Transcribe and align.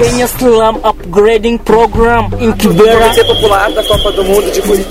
Kenya 0.00 0.26
Slum 0.28 0.76
Upgrading 0.82 1.58
Program 1.62 2.32
in 2.40 2.54
Kibera. 2.54 3.12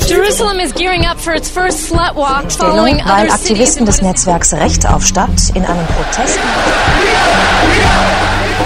Jerusalem 0.08 0.60
is 0.60 0.72
gearing 0.72 1.04
up 1.04 1.18
for 1.20 1.33
its 1.33 1.50
first 1.50 1.90
slut 1.90 2.13
walk 2.13 2.51
following 2.51 2.97
weil. 2.97 3.32
Aktivisten 3.32 3.87
des 3.87 4.04
Netzwerks 4.04 4.54
Recht 4.54 4.86
auf 4.86 5.04
Stadt 5.04 5.50
in 5.56 5.65
einem 5.65 5.87
Protest 5.87 6.37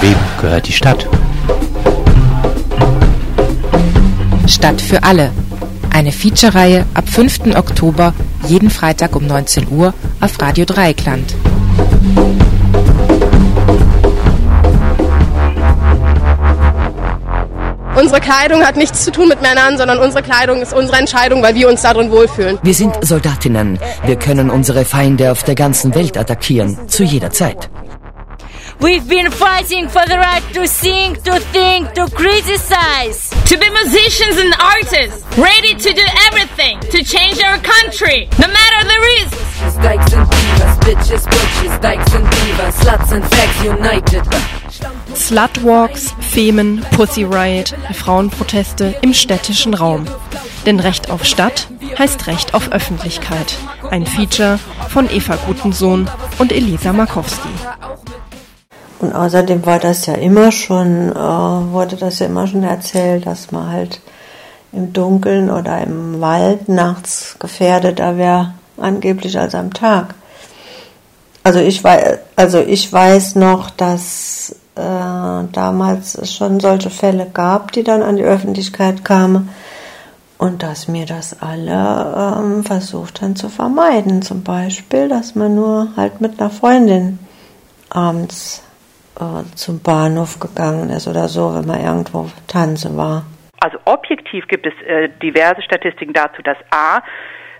Wem 0.01 0.17
gehört 0.41 0.67
die 0.67 0.73
Stadt? 0.73 1.07
Stadt 4.45 4.81
für 4.81 5.01
alle. 5.01 5.31
Eine 5.93 6.11
Feature-Reihe 6.11 6.85
ab 6.93 7.07
5. 7.07 7.55
Oktober 7.55 8.13
jeden 8.49 8.69
Freitag 8.69 9.15
um 9.15 9.25
19 9.25 9.69
Uhr 9.71 9.93
auf 10.19 10.41
Radio 10.41 10.65
Dreieckland. 10.65 11.35
Unsere 17.95 18.21
Kleidung 18.21 18.65
hat 18.65 18.75
nichts 18.75 19.03
zu 19.03 19.11
tun 19.11 19.27
mit 19.29 19.41
Männern, 19.41 19.77
sondern 19.77 19.99
unsere 19.99 20.23
Kleidung 20.23 20.61
ist 20.61 20.73
unsere 20.73 20.97
Entscheidung, 20.97 21.43
weil 21.43 21.53
wir 21.53 21.69
uns 21.69 21.83
darin 21.83 22.09
wohlfühlen. 22.09 22.57
Wir 22.63 22.73
sind 22.73 23.05
Soldatinnen. 23.05 23.79
Wir 24.05 24.15
können 24.15 24.49
unsere 24.49 24.83
Feinde 24.83 25.31
auf 25.31 25.43
der 25.43 25.53
ganzen 25.53 25.93
Welt 25.93 26.17
attackieren, 26.17 26.89
zu 26.89 27.03
jeder 27.03 27.29
Zeit. 27.29 27.69
We've 28.79 29.07
been 29.07 29.31
fighting 29.31 29.87
for 29.87 30.01
the 30.07 30.17
right 30.17 30.43
to 30.53 30.65
sing, 30.65 31.15
to 31.23 31.39
think, 31.53 31.93
to 31.93 32.07
criticize. 32.09 33.29
To 33.47 33.57
be 33.57 33.69
musicians 33.69 34.37
and 34.37 34.55
artists, 34.59 35.23
ready 35.37 35.75
to 35.75 35.93
do 35.93 36.03
everything 36.27 36.79
to 36.89 37.03
change 37.03 37.41
our 37.43 37.59
country, 37.59 38.27
no 38.39 38.47
matter 38.47 38.87
the 38.87 38.99
risks. 39.13 39.75
Dykes 39.77 40.13
and 40.13 40.27
divas, 40.27 40.77
bitches, 40.79 41.23
bitches, 41.27 41.81
dykes 41.81 42.13
and 42.15 42.25
divas, 42.25 42.73
sluts 42.81 43.11
and 43.11 43.23
fags 43.23 43.63
united. 43.63 44.62
Slutwalks, 45.15 46.13
Femen, 46.19 46.83
Pussy 46.91 47.23
Riot, 47.23 47.75
Frauenproteste 47.93 48.95
im 49.01 49.13
städtischen 49.13 49.73
Raum. 49.73 50.05
Denn 50.65 50.79
Recht 50.79 51.11
auf 51.11 51.25
Stadt 51.25 51.67
heißt 51.97 52.27
Recht 52.27 52.53
auf 52.53 52.71
Öffentlichkeit. 52.71 53.55
Ein 53.89 54.05
Feature 54.05 54.59
von 54.89 55.09
Eva 55.09 55.37
Gutensohn 55.45 56.09
und 56.39 56.51
Elisa 56.51 56.93
Markowski. 56.93 57.49
Und 58.99 59.13
außerdem 59.13 59.65
war 59.65 59.79
das 59.79 60.05
ja 60.05 60.13
immer 60.15 60.51
schon, 60.51 61.11
äh, 61.11 61.15
wurde 61.15 61.97
das 61.97 62.19
ja 62.19 62.27
immer 62.27 62.47
schon 62.47 62.63
erzählt, 62.63 63.25
dass 63.25 63.51
man 63.51 63.69
halt 63.69 63.99
im 64.71 64.93
Dunkeln 64.93 65.51
oder 65.51 65.81
im 65.81 66.19
Wald 66.21 66.69
nachts 66.69 67.35
gefährdeter 67.37 68.17
wäre, 68.17 68.53
angeblich 68.77 69.37
als 69.37 69.55
am 69.55 69.73
Tag. 69.73 70.15
Also 71.43 71.59
ich 71.59 71.83
also 72.35 72.59
ich 72.59 72.91
weiß 72.91 73.35
noch, 73.35 73.69
dass 73.69 74.55
äh, 74.75 75.47
damals 75.51 76.35
schon 76.35 76.59
solche 76.59 76.89
Fälle 76.89 77.27
gab, 77.31 77.71
die 77.71 77.83
dann 77.83 78.01
an 78.01 78.15
die 78.15 78.23
Öffentlichkeit 78.23 79.05
kamen 79.05 79.49
und 80.37 80.63
dass 80.63 80.87
mir 80.87 81.05
das 81.05 81.41
alle 81.41 82.37
ähm, 82.37 82.63
versucht 82.63 83.21
haben 83.21 83.35
zu 83.35 83.49
vermeiden. 83.49 84.21
Zum 84.21 84.43
Beispiel, 84.43 85.07
dass 85.07 85.35
man 85.35 85.55
nur 85.55 85.89
halt 85.95 86.21
mit 86.21 86.39
einer 86.39 86.49
Freundin 86.49 87.19
abends 87.89 88.63
äh, 89.19 89.43
zum 89.55 89.79
Bahnhof 89.79 90.39
gegangen 90.39 90.89
ist 90.89 91.07
oder 91.07 91.27
so, 91.27 91.53
wenn 91.55 91.65
man 91.65 91.81
irgendwo 91.81 92.29
tanzen 92.47 92.97
war. 92.97 93.25
Also 93.59 93.77
objektiv 93.85 94.47
gibt 94.47 94.65
es 94.65 94.73
äh, 94.85 95.09
diverse 95.21 95.61
Statistiken 95.61 96.13
dazu, 96.13 96.41
dass 96.41 96.57
A, 96.71 97.01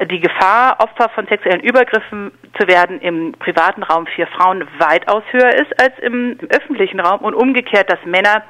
die 0.06 0.20
Gefahr, 0.20 0.78
Opfer 0.80 1.10
von 1.10 1.28
sexuellen 1.28 1.62
Übergriffen 1.62 2.32
zu 2.60 2.68
werden 2.68 3.00
im 3.02 3.34
privaten 3.34 3.84
Raum 3.84 4.08
für 4.08 4.28
Frauen 4.28 4.68
weitaus 4.80 5.24
höher 5.32 5.54
ist 5.54 5.82
als 5.82 5.98
im, 6.00 6.38
im 6.40 6.50
öffentlichen 6.50 7.00
Raum 7.00 7.22
und 7.22 7.34
umgekehrt, 7.34 7.92
dass 7.92 8.00
Männer 8.06 8.44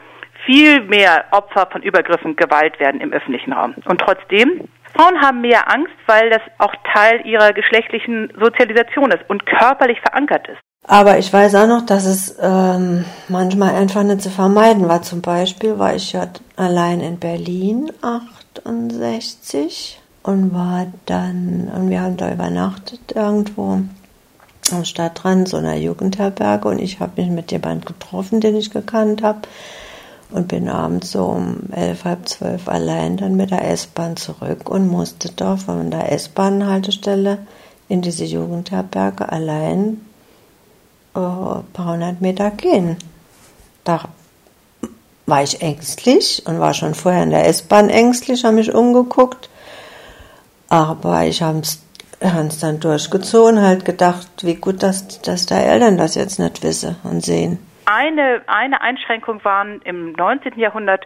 viel 0.45 0.81
mehr 0.81 1.25
Opfer 1.31 1.67
von 1.71 1.81
Übergriffen 1.81 2.35
Gewalt 2.35 2.79
werden 2.79 3.01
im 3.01 3.13
öffentlichen 3.13 3.53
Raum. 3.53 3.75
Und 3.85 4.01
trotzdem, 4.01 4.67
Frauen 4.93 5.21
haben 5.21 5.41
mehr 5.41 5.71
Angst, 5.71 5.93
weil 6.05 6.29
das 6.29 6.41
auch 6.57 6.73
Teil 6.93 7.25
ihrer 7.25 7.53
geschlechtlichen 7.53 8.31
Sozialisation 8.39 9.11
ist 9.11 9.27
und 9.29 9.45
körperlich 9.45 9.99
verankert 10.01 10.47
ist. 10.47 10.59
Aber 10.85 11.17
ich 11.17 11.31
weiß 11.31 11.55
auch 11.55 11.67
noch, 11.67 11.85
dass 11.85 12.05
es 12.05 12.37
ähm, 12.41 13.05
manchmal 13.29 13.75
einfach 13.75 14.03
nicht 14.03 14.21
zu 14.21 14.29
vermeiden 14.29 14.89
war. 14.89 15.01
Zum 15.01 15.21
Beispiel 15.21 15.79
war 15.79 15.95
ich 15.95 16.11
ja 16.11 16.27
allein 16.57 16.99
in 16.99 17.19
Berlin 17.19 17.89
68 18.01 20.02
und 20.23 20.53
war 20.53 20.87
dann, 21.05 21.69
und 21.75 21.89
wir 21.89 22.01
haben 22.01 22.17
da 22.17 22.31
übernachtet 22.31 23.11
irgendwo 23.13 23.81
am 24.71 24.85
Stadtrand 24.85 25.49
so 25.49 25.57
einer 25.57 25.75
Jugendherberge 25.75 26.69
und 26.69 26.79
ich 26.79 26.99
habe 26.99 27.21
mich 27.21 27.29
mit 27.29 27.51
jemand 27.51 27.85
getroffen, 27.85 28.39
den 28.39 28.55
ich 28.55 28.71
gekannt 28.71 29.21
habe 29.21 29.41
und 30.31 30.47
bin 30.47 30.69
abends 30.69 31.11
so 31.11 31.25
um 31.25 31.69
elf, 31.71 32.05
halb 32.05 32.27
zwölf 32.27 32.67
allein 32.67 33.17
dann 33.17 33.35
mit 33.35 33.51
der 33.51 33.69
S-Bahn 33.69 34.15
zurück 34.15 34.69
und 34.69 34.87
musste 34.87 35.29
doch 35.29 35.59
von 35.59 35.91
der 35.91 36.11
S-Bahn-Haltestelle 36.11 37.39
in 37.89 38.01
diese 38.01 38.23
Jugendherberge 38.23 39.29
allein 39.29 40.01
äh, 41.15 41.19
ein 41.19 41.63
paar 41.73 41.93
hundert 41.93 42.21
Meter 42.21 42.49
gehen. 42.51 42.97
Da 43.83 44.05
war 45.25 45.43
ich 45.43 45.61
ängstlich 45.61 46.43
und 46.45 46.59
war 46.59 46.73
schon 46.73 46.95
vorher 46.95 47.23
in 47.23 47.29
der 47.29 47.47
S-Bahn 47.47 47.89
ängstlich, 47.89 48.43
habe 48.43 48.55
mich 48.55 48.73
umgeguckt. 48.73 49.49
Aber 50.73 51.21
ich 51.21 51.43
habe 51.43 51.59
es 51.59 52.59
dann 52.59 52.79
durchgezogen, 52.79 53.61
halt 53.61 53.85
gedacht, 53.85 54.27
wie 54.41 54.55
gut, 54.55 54.81
dass, 54.81 55.21
dass 55.21 55.45
der 55.45 55.67
Eltern 55.71 55.99
das 55.99 56.15
jetzt 56.15 56.39
nicht 56.39 56.63
wissen 56.63 56.95
und 57.03 57.21
sehen. 57.21 57.59
Eine, 57.85 58.41
eine 58.47 58.81
Einschränkung 58.81 59.43
waren 59.43 59.83
im 59.83 60.13
19. 60.13 60.57
Jahrhundert 60.57 61.05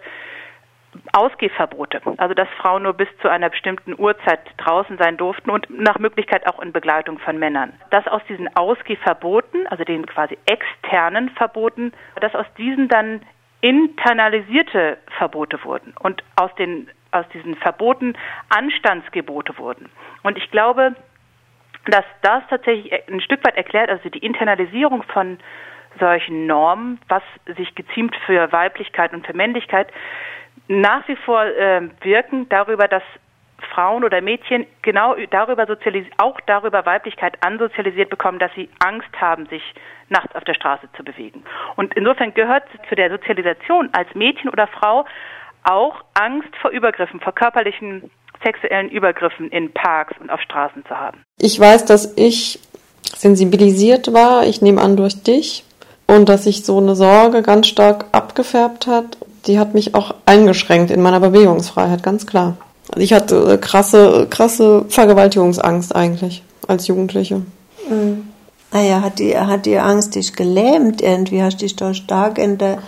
Ausgehverbote, 1.12 2.02
also 2.16 2.34
dass 2.34 2.48
Frauen 2.62 2.84
nur 2.84 2.94
bis 2.94 3.10
zu 3.22 3.28
einer 3.28 3.50
bestimmten 3.50 3.94
Uhrzeit 4.00 4.40
draußen 4.56 4.98
sein 4.98 5.18
durften 5.18 5.50
und 5.50 5.70
nach 5.70 6.00
Möglichkeit 6.00 6.48
auch 6.48 6.62
in 6.62 6.72
Begleitung 6.72 7.20
von 7.20 7.38
Männern. 7.38 7.74
Dass 7.92 8.08
aus 8.08 8.22
diesen 8.30 8.48
Ausgehverboten, 8.56 9.68
also 9.68 9.84
den 9.84 10.06
quasi 10.06 10.38
externen 10.46 11.30
Verboten, 11.32 11.92
dass 12.22 12.34
aus 12.36 12.46
diesen 12.58 12.88
dann 12.88 13.20
internalisierte 13.60 14.98
Verbote 15.18 15.62
wurden 15.66 15.94
und 16.00 16.24
aus 16.38 16.56
den 16.56 16.88
aus 17.12 17.26
diesen 17.34 17.56
Verboten 17.56 18.16
Anstandsgebote 18.50 19.58
wurden. 19.58 19.90
Und 20.24 20.38
ich 20.38 20.50
glaube, 20.52 20.96
dass 21.86 22.06
das 22.22 22.44
tatsächlich 22.50 22.92
ein 23.10 23.22
Stück 23.22 23.46
weit 23.46 23.56
erklärt, 23.56 23.90
also 23.90 24.10
die 24.10 24.20
Internalisierung 24.20 25.04
von 25.04 25.40
solchen 26.00 26.46
Normen, 26.46 27.00
was 27.08 27.24
sich 27.56 27.74
geziemt 27.76 28.16
für 28.26 28.52
Weiblichkeit 28.52 29.14
und 29.14 29.26
für 29.26 29.34
Männlichkeit, 29.34 29.88
nach 30.68 31.08
wie 31.08 31.16
vor 31.16 31.46
äh, 31.46 31.82
wirken 32.02 32.50
darüber, 32.50 32.88
dass 32.88 33.04
Frauen 33.74 34.04
oder 34.04 34.22
Mädchen 34.22 34.68
genau 34.82 35.16
darüber 35.32 35.66
auch 36.18 36.40
darüber 36.42 36.86
Weiblichkeit 36.86 37.44
ansozialisiert 37.44 38.10
bekommen, 38.10 38.40
dass 38.40 38.54
sie 38.54 38.70
Angst 38.84 39.10
haben, 39.20 39.48
sich 39.48 39.64
nachts 40.10 40.36
auf 40.36 40.44
der 40.44 40.54
Straße 40.54 40.88
zu 40.96 41.04
bewegen. 41.04 41.44
Und 41.76 41.94
insofern 41.96 42.34
gehört 42.34 42.64
zu 42.88 42.96
der 42.96 43.10
Sozialisation 43.10 43.90
als 43.94 44.14
Mädchen 44.14 44.50
oder 44.50 44.68
Frau 44.68 45.06
auch 45.68 45.96
Angst 46.14 46.50
vor 46.62 46.72
Übergriffen, 46.72 47.20
vor 47.20 47.34
körperlichen 47.34 48.10
sexuellen 48.44 48.90
Übergriffen 48.90 49.50
in 49.50 49.74
Parks 49.74 50.16
und 50.20 50.30
auf 50.30 50.40
Straßen 50.42 50.84
zu 50.86 50.96
haben. 50.96 51.24
Ich 51.40 51.60
weiß, 51.60 51.86
dass 51.86 52.14
ich 52.16 52.60
sensibilisiert 53.16 54.14
war, 54.14 54.46
ich 54.46 54.62
nehme 54.62 54.82
an 54.82 54.96
durch 54.96 55.24
dich, 55.24 55.64
und 56.08 56.30
dass 56.30 56.46
sich 56.46 56.66
so 56.66 56.78
eine 56.78 56.96
Sorge 56.96 57.42
ganz 57.42 57.68
stark 57.68 58.06
abgefärbt 58.14 58.88
hat, 58.88 59.18
die 59.46 59.60
hat 59.60 59.74
mich 59.74 59.94
auch 59.94 60.16
eingeschränkt 60.26 60.90
in 60.90 61.02
meiner 61.02 61.20
Bewegungsfreiheit, 61.20 62.02
ganz 62.02 62.26
klar. 62.26 62.58
Also 62.90 63.04
ich 63.04 63.14
hatte 63.14 63.58
krasse, 63.60 64.28
krasse 64.30 64.86
Vergewaltigungsangst 64.88 65.94
eigentlich 65.94 66.44
als 66.68 66.88
Jugendliche. 66.88 67.42
Mhm. 67.90 68.30
Naja, 68.72 69.02
hat 69.02 69.20
die, 69.20 69.38
hat 69.38 69.66
die 69.66 69.78
Angst 69.78 70.16
dich 70.16 70.34
gelähmt 70.34 71.02
irgendwie? 71.02 71.42
Hast 71.42 71.62
dich 71.62 71.76
doch 71.76 71.94
stark 71.94 72.38
in, 72.38 72.58
der, 72.58 72.80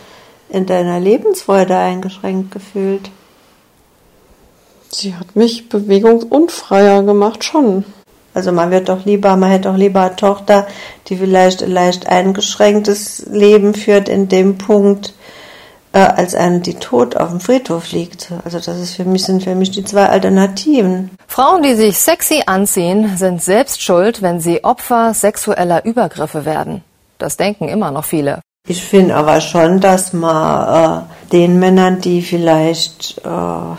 in 0.50 0.66
deiner 0.66 1.00
Lebensfreude 1.00 1.78
eingeschränkt 1.78 2.51
gefühlt? 2.51 3.10
Sie 4.92 5.16
hat 5.16 5.36
mich 5.36 5.69
bewegungsunfreier 5.69 7.04
gemacht, 7.04 7.44
schon. 7.44 7.86
Also 8.34 8.51
man 8.51 8.72
wird 8.72 8.90
doch 8.90 9.06
lieber, 9.06 9.36
man 9.36 9.50
hätte 9.50 9.69
doch 9.69 9.78
lieber 9.78 10.01
eine 10.01 10.16
Tochter, 10.16 10.68
die 11.07 11.18
vielleicht 11.18 11.63
ein 11.63 11.72
leicht 11.72 12.07
eingeschränktes 12.07 13.25
Leben 13.30 13.74
führt 13.74 14.07
in 14.07 14.30
dem 14.30 14.57
Punkt, 14.57 15.13
äh, 15.94 16.00
als 16.00 16.36
eine, 16.36 16.60
die 16.60 16.75
tot 16.75 17.18
auf 17.18 17.30
dem 17.30 17.40
Friedhof 17.40 17.92
liegt. 17.92 18.31
Also 18.44 18.60
das 18.60 18.80
ist 18.80 18.96
für 18.96 19.06
mich, 19.06 19.24
sind 19.24 19.44
für 19.44 19.56
mich 19.56 19.72
die 19.72 19.84
zwei 19.84 20.07
Alternativen. 20.07 21.12
Frauen, 21.28 21.63
die 21.63 21.75
sich 21.75 21.98
sexy 21.98 22.44
anziehen, 22.46 23.18
sind 23.18 23.42
selbst 23.42 23.81
schuld, 23.81 24.22
wenn 24.22 24.40
sie 24.40 24.63
Opfer 24.63 25.13
sexueller 25.13 25.86
Übergriffe 25.86 26.46
werden. 26.46 26.84
Das 27.18 27.38
denken 27.38 27.68
immer 27.68 27.92
noch 27.92 28.06
viele. 28.06 28.42
Ich 28.69 28.83
finde 28.83 29.16
aber 29.16 29.42
schon, 29.42 29.80
dass 29.80 30.13
man 30.13 31.01
äh, 31.01 31.31
den 31.31 31.57
Männern, 31.57 32.01
die 32.01 32.21
vielleicht 32.21 33.18
äh, 33.25 33.75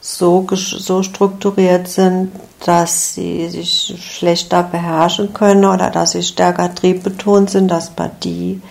so, 0.00 0.46
so 0.50 1.02
strukturiert 1.02 1.88
sind, 1.88 2.32
dass 2.64 3.12
sie 3.12 3.50
sich 3.50 3.94
schlechter 4.00 4.62
beherrschen 4.62 5.34
können 5.34 5.66
oder 5.66 5.90
dass 5.90 6.12
sie 6.12 6.22
stärker 6.22 6.74
triebbetont 6.74 7.50
sind, 7.50 7.68
dass 7.68 7.92
man 7.98 8.12
die 8.24 8.62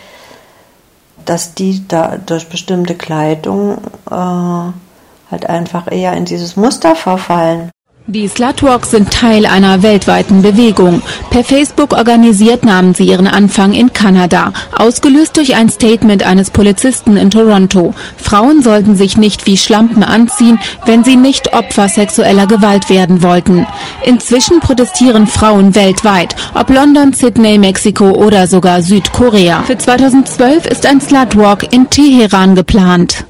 dass 1.24 1.53
die 1.53 1.88
da 1.88 2.17
durch 2.17 2.50
bestimmte 2.50 2.95
Kleidung 2.95 3.77
äh, 4.09 4.15
halt 4.15 5.45
einfach 5.47 5.91
eher 5.91 6.13
in 6.13 6.25
dieses 6.25 6.56
Muster 6.56 6.95
verfallen. 6.95 7.69
Die 8.07 8.27
Slutwalks 8.27 8.92
sind 8.92 9.12
Teil 9.12 9.45
einer 9.45 9.83
weltweiten 9.83 10.42
Bewegung. 10.42 11.03
Per 11.30 11.44
Facebook 11.44 11.94
organisiert 11.94 12.65
nahmen 12.65 12.95
sie 12.95 13.06
ihren 13.06 13.27
Anfang 13.27 13.74
in 13.74 13.94
Kanada, 13.94 14.53
ausgelöst 14.75 15.38
durch 15.38 15.56
ein 15.56 15.69
Statement 15.69 16.24
eines 16.24 16.50
Polizisten 16.50 17.15
in 17.15 17.30
Toronto. 17.30 17.94
Frauen 18.18 18.63
sollten 18.63 18.95
sich 18.95 19.18
nicht 19.18 19.45
wie 19.45 19.56
Schlampen 19.56 20.03
anziehen, 20.03 20.59
wenn 20.86 21.03
sie 21.03 21.15
nicht 21.15 21.53
Opfer 21.53 21.88
sexueller 21.89 22.48
Gewalt 22.48 22.89
werden 22.89 23.21
wollten. 23.21 23.68
Inzwischen 24.03 24.62
protestieren 24.62 25.27
Frauen 25.27 25.75
weltweit, 25.75 26.36
ob 26.56 26.71
London, 26.71 27.13
Sydney, 27.13 27.59
Mexiko 27.59 28.09
oder 28.09 28.48
sogar 28.48 28.81
Südkorea. 28.81 29.62
Für 29.62 29.77
2012 29.77 30.65
ist 30.65 30.88
ein 30.88 31.00
Slutwalk 31.00 31.71
in 31.71 31.88
Teheran 31.89 32.56
geplant. 32.56 33.25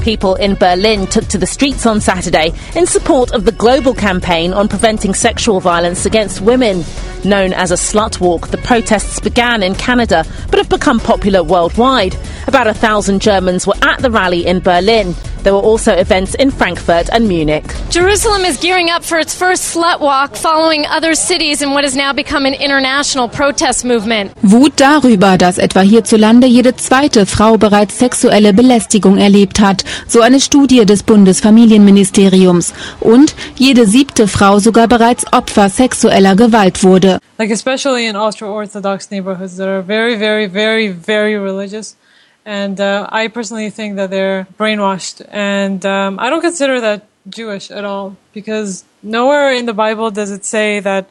People 0.00 0.34
in 0.36 0.54
Berlin 0.54 1.06
took 1.06 1.26
to 1.28 1.38
the 1.38 1.46
streets 1.46 1.86
on 1.86 2.00
Saturday 2.00 2.52
in 2.74 2.86
support 2.86 3.32
of 3.32 3.44
the 3.44 3.52
global 3.52 3.94
campaign 3.94 4.52
on 4.52 4.68
preventing 4.68 5.14
sexual 5.14 5.60
violence 5.60 6.06
against 6.06 6.40
women. 6.40 6.84
Known 7.24 7.52
as 7.52 7.70
a 7.70 7.74
slut 7.74 8.20
walk, 8.20 8.48
the 8.48 8.58
protests 8.58 9.20
began 9.20 9.62
in 9.62 9.74
Canada 9.74 10.24
but 10.50 10.58
have 10.58 10.68
become 10.68 11.00
popular 11.00 11.42
worldwide. 11.42 12.16
About 12.46 12.66
a 12.66 12.74
thousand 12.74 13.20
Germans 13.20 13.66
were 13.66 13.74
at 13.82 13.98
the 14.00 14.10
rally 14.10 14.46
in 14.46 14.60
Berlin. 14.60 15.14
There 15.42 15.54
were 15.54 15.62
also 15.62 15.92
events 15.92 16.34
in 16.34 16.50
Frankfurt 16.50 17.08
and 17.10 17.26
Munich. 17.28 17.64
Jerusalem 17.90 18.44
is 18.44 18.58
gearing 18.58 18.90
up 18.90 19.04
for 19.04 19.18
its 19.18 19.34
first 19.34 19.74
slut 19.74 20.00
walk 20.00 20.36
following 20.36 20.84
other 20.86 21.14
cities 21.14 21.62
in 21.62 21.70
what 21.70 21.84
has 21.84 21.96
now 21.96 22.12
become 22.12 22.44
an 22.44 22.54
international 22.54 23.28
protest 23.28 23.84
movement. 23.84 24.32
Wut 24.42 24.72
darüber, 24.76 25.38
dass 25.38 25.58
etwa 25.58 25.80
hierzulande 25.80 26.46
jede 26.46 26.76
zweite 26.76 27.24
Frau 27.24 27.56
bereits 27.56 27.98
sexuelle 27.98 28.52
Belästigung 28.52 29.16
erlebt 29.16 29.60
hat, 29.60 29.84
so 30.06 30.20
eine 30.20 30.40
Studie 30.40 30.84
des 30.84 31.02
Bundesfamilienministeriums. 31.02 32.74
Und 33.00 33.34
jede 33.56 33.86
siebte 33.86 34.28
Frau 34.28 34.58
sogar 34.58 34.86
bereits 34.88 35.24
Opfer 35.32 35.70
sexueller 35.70 36.36
Gewalt 36.36 36.82
wurde. 36.82 37.07
Like 37.38 37.50
especially 37.50 38.06
in 38.06 38.16
ultra-orthodox 38.16 39.10
neighborhoods 39.10 39.56
that 39.58 39.68
are 39.68 39.82
very, 39.82 40.16
very, 40.16 40.46
very, 40.46 40.88
very 40.88 41.36
religious. 41.36 41.96
And 42.44 42.80
uh, 42.80 43.06
I 43.10 43.28
personally 43.28 43.70
think 43.70 43.96
that 43.96 44.10
they're 44.10 44.46
brainwashed. 44.58 45.26
And 45.30 45.84
um, 45.84 46.18
I 46.18 46.30
don't 46.30 46.40
consider 46.40 46.80
that 46.80 47.06
Jewish 47.28 47.70
at 47.70 47.84
all 47.84 48.16
because 48.32 48.84
nowhere 49.02 49.52
in 49.52 49.66
the 49.66 49.74
Bible 49.74 50.10
does 50.10 50.30
it 50.30 50.44
say 50.44 50.80
that 50.80 51.08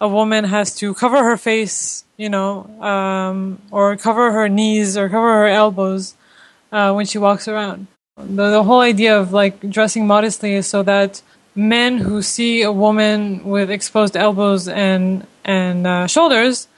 a 0.00 0.08
woman 0.08 0.44
has 0.44 0.74
to 0.76 0.94
cover 0.94 1.24
her 1.24 1.36
face, 1.36 2.04
you 2.16 2.28
know, 2.28 2.64
um, 2.80 3.60
or 3.70 3.96
cover 3.96 4.32
her 4.32 4.48
knees 4.48 4.96
or 4.96 5.08
cover 5.08 5.32
her 5.42 5.48
elbows 5.48 6.14
uh, 6.70 6.92
when 6.92 7.06
she 7.06 7.18
walks 7.18 7.48
around. 7.48 7.86
The, 8.16 8.50
the 8.50 8.62
whole 8.62 8.80
idea 8.80 9.18
of 9.18 9.32
like 9.32 9.68
dressing 9.68 10.06
modestly 10.06 10.54
is 10.54 10.66
so 10.66 10.82
that 10.84 11.22
men 11.54 11.98
who 11.98 12.22
see 12.22 12.62
a 12.62 12.72
woman 12.72 13.44
with 13.44 13.70
exposed 13.70 14.16
elbows 14.16 14.68
and 14.68 15.26
and 15.46 15.86
uh, 15.86 16.06
shoulders 16.06 16.68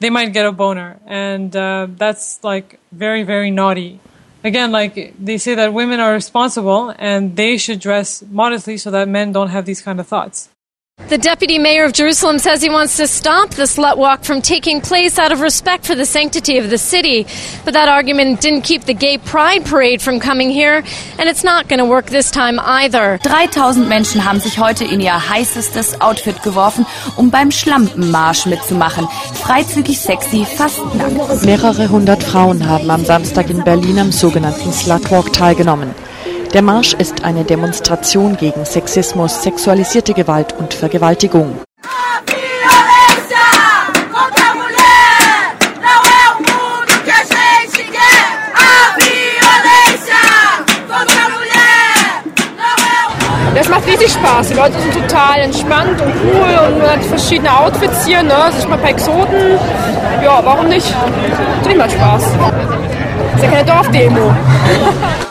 they 0.00 0.10
might 0.10 0.32
get 0.32 0.46
a 0.46 0.52
boner. 0.52 0.98
And 1.06 1.54
uh, 1.54 1.86
that's 1.90 2.42
like 2.42 2.80
very, 2.90 3.22
very 3.22 3.50
naughty. 3.50 4.00
Again, 4.42 4.72
like 4.72 5.14
they 5.22 5.36
say 5.36 5.54
that 5.54 5.74
women 5.74 6.00
are 6.00 6.14
responsible 6.14 6.94
and 6.98 7.36
they 7.36 7.58
should 7.58 7.78
dress 7.78 8.22
modestly 8.22 8.78
so 8.78 8.90
that 8.90 9.06
men 9.08 9.32
don't 9.32 9.50
have 9.50 9.66
these 9.66 9.82
kind 9.82 10.00
of 10.00 10.06
thoughts. 10.08 10.48
The 11.08 11.18
deputy 11.18 11.58
mayor 11.58 11.84
of 11.84 11.92
Jerusalem 11.92 12.38
says 12.38 12.62
he 12.62 12.70
wants 12.70 12.96
to 12.98 13.08
stop 13.08 13.50
the 13.50 13.64
slut 13.64 13.96
walk 13.96 14.22
from 14.22 14.40
taking 14.40 14.80
place 14.80 15.18
out 15.18 15.32
of 15.32 15.40
respect 15.40 15.84
for 15.84 15.96
the 15.96 16.06
sanctity 16.06 16.58
of 16.58 16.70
the 16.70 16.78
city. 16.78 17.26
But 17.64 17.74
that 17.74 17.88
argument 17.88 18.40
didn't 18.40 18.62
keep 18.62 18.84
the 18.84 18.94
gay 18.94 19.18
pride 19.18 19.64
parade 19.64 20.00
from 20.00 20.20
coming 20.20 20.50
here, 20.50 20.84
and 21.18 21.28
it's 21.28 21.42
not 21.42 21.68
going 21.68 21.80
to 21.80 21.84
work 21.84 22.06
this 22.06 22.30
time 22.30 22.60
either. 22.60 23.18
3000 23.24 23.88
Menschen 23.88 24.24
haben 24.24 24.38
sich 24.38 24.60
heute 24.60 24.84
in 24.84 25.00
ihr 25.00 25.28
heißestes 25.28 26.00
Outfit 26.00 26.44
geworfen, 26.44 26.86
um 27.16 27.30
beim 27.30 27.50
Schlampenmarsch 27.50 28.46
mitzumachen. 28.46 29.08
Freizügig, 29.34 29.98
sexy, 29.98 30.44
fast 30.44 30.78
nackt. 30.94 31.44
Mehrere 31.44 31.88
hundert 31.88 32.22
Frauen 32.22 32.68
haben 32.68 32.88
am 32.88 33.04
Samstag 33.04 33.50
in 33.50 33.64
Berlin 33.64 33.98
am 33.98 34.12
sogenannten 34.12 34.72
Slutwalk 34.72 35.32
teilgenommen. 35.32 35.92
Der 36.52 36.62
Marsch 36.62 36.94
ist 36.94 37.22
eine 37.22 37.44
Demonstration 37.44 38.36
gegen 38.36 38.64
Sexismus, 38.64 39.40
sexualisierte 39.44 40.12
Gewalt 40.14 40.52
und 40.58 40.74
Vergewaltigung. 40.74 41.60
Das 53.54 53.68
macht 53.68 53.86
richtig 53.86 54.10
Spaß. 54.10 54.48
Die 54.48 54.54
Leute 54.54 54.80
sind 54.80 54.94
total 54.94 55.40
entspannt 55.42 56.00
und 56.00 56.12
cool 56.24 56.66
und 56.66 56.78
man 56.78 56.90
hat 56.90 57.04
verschiedene 57.04 57.56
Outfits 57.56 58.04
hier, 58.04 58.24
ne? 58.24 58.50
Sich 58.56 58.66
mal 58.66 58.74
ein 58.74 58.80
paar 58.80 58.90
Exoten. 58.90 59.56
Ja, 60.20 60.40
warum 60.42 60.66
nicht? 60.66 60.92
Tut 61.62 61.72
immer 61.74 61.88
Spaß. 61.88 62.24
Ist 62.24 63.44
ja 63.44 63.50
keine 63.50 63.64
Dorfdemo. 63.64 64.34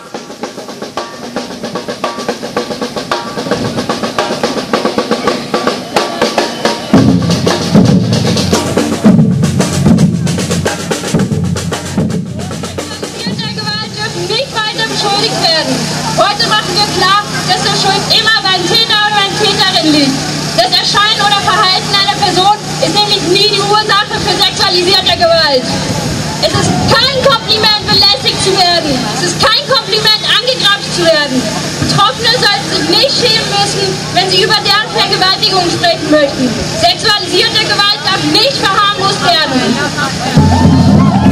nicht 32.89 33.11
schämen 33.11 33.49
müssen, 33.49 33.85
wenn 34.13 34.29
sie 34.29 34.43
über 34.43 34.55
deren 34.65 34.89
Vergewaltigung 34.93 35.63
sprechen 35.69 36.09
möchten. 36.11 36.49
Sexualisierte 36.79 37.63
Gewalt 37.65 38.01
darf 38.03 38.23
nicht 38.31 38.57
verharmlost 38.57 39.23
werden. 39.23 39.59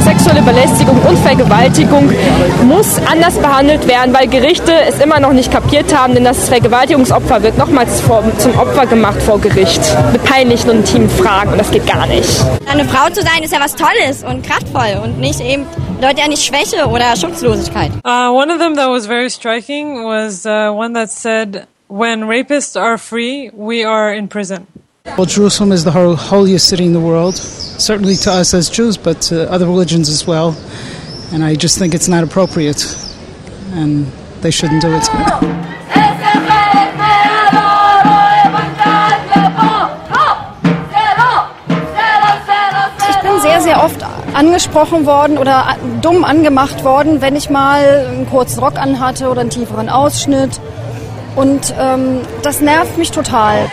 Sexuelle 0.02 0.42
Belästigung 0.42 1.00
und 1.02 1.18
Vergewaltigung 1.18 2.10
muss 2.64 2.96
anders 3.10 3.34
behandelt 3.34 3.86
werden, 3.86 4.14
weil 4.14 4.26
Gerichte 4.26 4.72
es 4.88 5.00
immer 5.00 5.20
noch 5.20 5.32
nicht 5.32 5.52
kapiert 5.52 5.94
haben, 5.94 6.14
denn 6.14 6.24
das 6.24 6.48
Vergewaltigungsopfer 6.48 7.42
wird 7.42 7.58
nochmals 7.58 8.00
vor, 8.00 8.22
zum 8.38 8.58
Opfer 8.58 8.86
gemacht 8.86 9.20
vor 9.20 9.38
Gericht 9.38 9.80
mit 10.12 10.24
peinlichen 10.24 10.70
und 10.70 10.76
intimen 10.78 11.10
Fragen 11.10 11.52
und 11.52 11.58
das 11.58 11.70
geht 11.70 11.86
gar 11.86 12.06
nicht. 12.06 12.28
Eine 12.70 12.84
Frau 12.86 13.10
zu 13.10 13.20
sein 13.20 13.42
ist 13.42 13.52
ja 13.52 13.60
was 13.60 13.74
Tolles 13.74 14.24
und 14.24 14.46
kraftvoll 14.46 15.00
und 15.04 15.18
nicht 15.18 15.40
eben 15.40 15.66
bedeutet 15.98 16.18
ja 16.18 16.28
nicht 16.28 16.44
Schwäche 16.44 16.86
oder 16.86 17.16
Schutzlosigkeit. 17.16 17.90
Uh, 18.04 18.30
one 18.30 18.52
of 18.52 18.58
them 18.58 18.76
that 18.76 18.88
was 18.88 19.06
very 19.06 19.28
striking 19.28 20.04
was 20.04 20.46
uh, 20.46 20.70
one 20.70 20.94
that 20.94 21.10
said, 21.10 21.66
"When 21.88 22.28
rapists 22.28 22.76
are 22.76 22.98
free, 22.98 23.50
we 23.52 23.84
are 23.84 24.14
in 24.14 24.28
prison." 24.28 24.66
Well, 25.16 25.26
Jerusalem 25.26 25.72
is 25.72 25.84
the 25.84 25.90
holiest 25.90 26.68
city 26.68 26.84
in 26.84 26.92
the 26.92 27.00
world, 27.00 27.34
certainly 27.34 28.14
to 28.16 28.30
us 28.30 28.54
as 28.54 28.70
Jews, 28.70 28.96
but 28.96 29.20
to 29.28 29.50
other 29.50 29.66
religions 29.66 30.08
as 30.08 30.26
well. 30.26 30.54
And 31.32 31.42
I 31.42 31.56
just 31.56 31.78
think 31.78 31.94
it's 31.94 32.08
not 32.08 32.22
appropriate, 32.22 32.84
and 33.74 34.06
they 34.42 34.50
shouldn't 34.50 34.82
do 34.82 34.94
it. 34.94 35.08
Ich 43.10 43.16
bin 43.22 43.40
sehr, 43.40 43.60
sehr 43.60 43.76
oft 43.82 44.17
angesprochen 44.38 45.04
worden 45.04 45.36
oder 45.36 45.76
dumm 46.00 46.24
angemacht 46.24 46.84
worden, 46.84 47.20
wenn 47.20 47.34
ich 47.34 47.50
mal 47.50 48.06
einen 48.08 48.30
kurzen 48.30 48.60
Rock 48.60 48.78
anhatte 48.78 49.28
oder 49.28 49.40
einen 49.40 49.50
tieferen 49.50 49.88
Ausschnitt. 49.88 50.60
Und 51.34 51.74
ähm, 51.78 52.20
das 52.42 52.60
nervt 52.60 52.96
mich 52.98 53.10
total. 53.10 53.70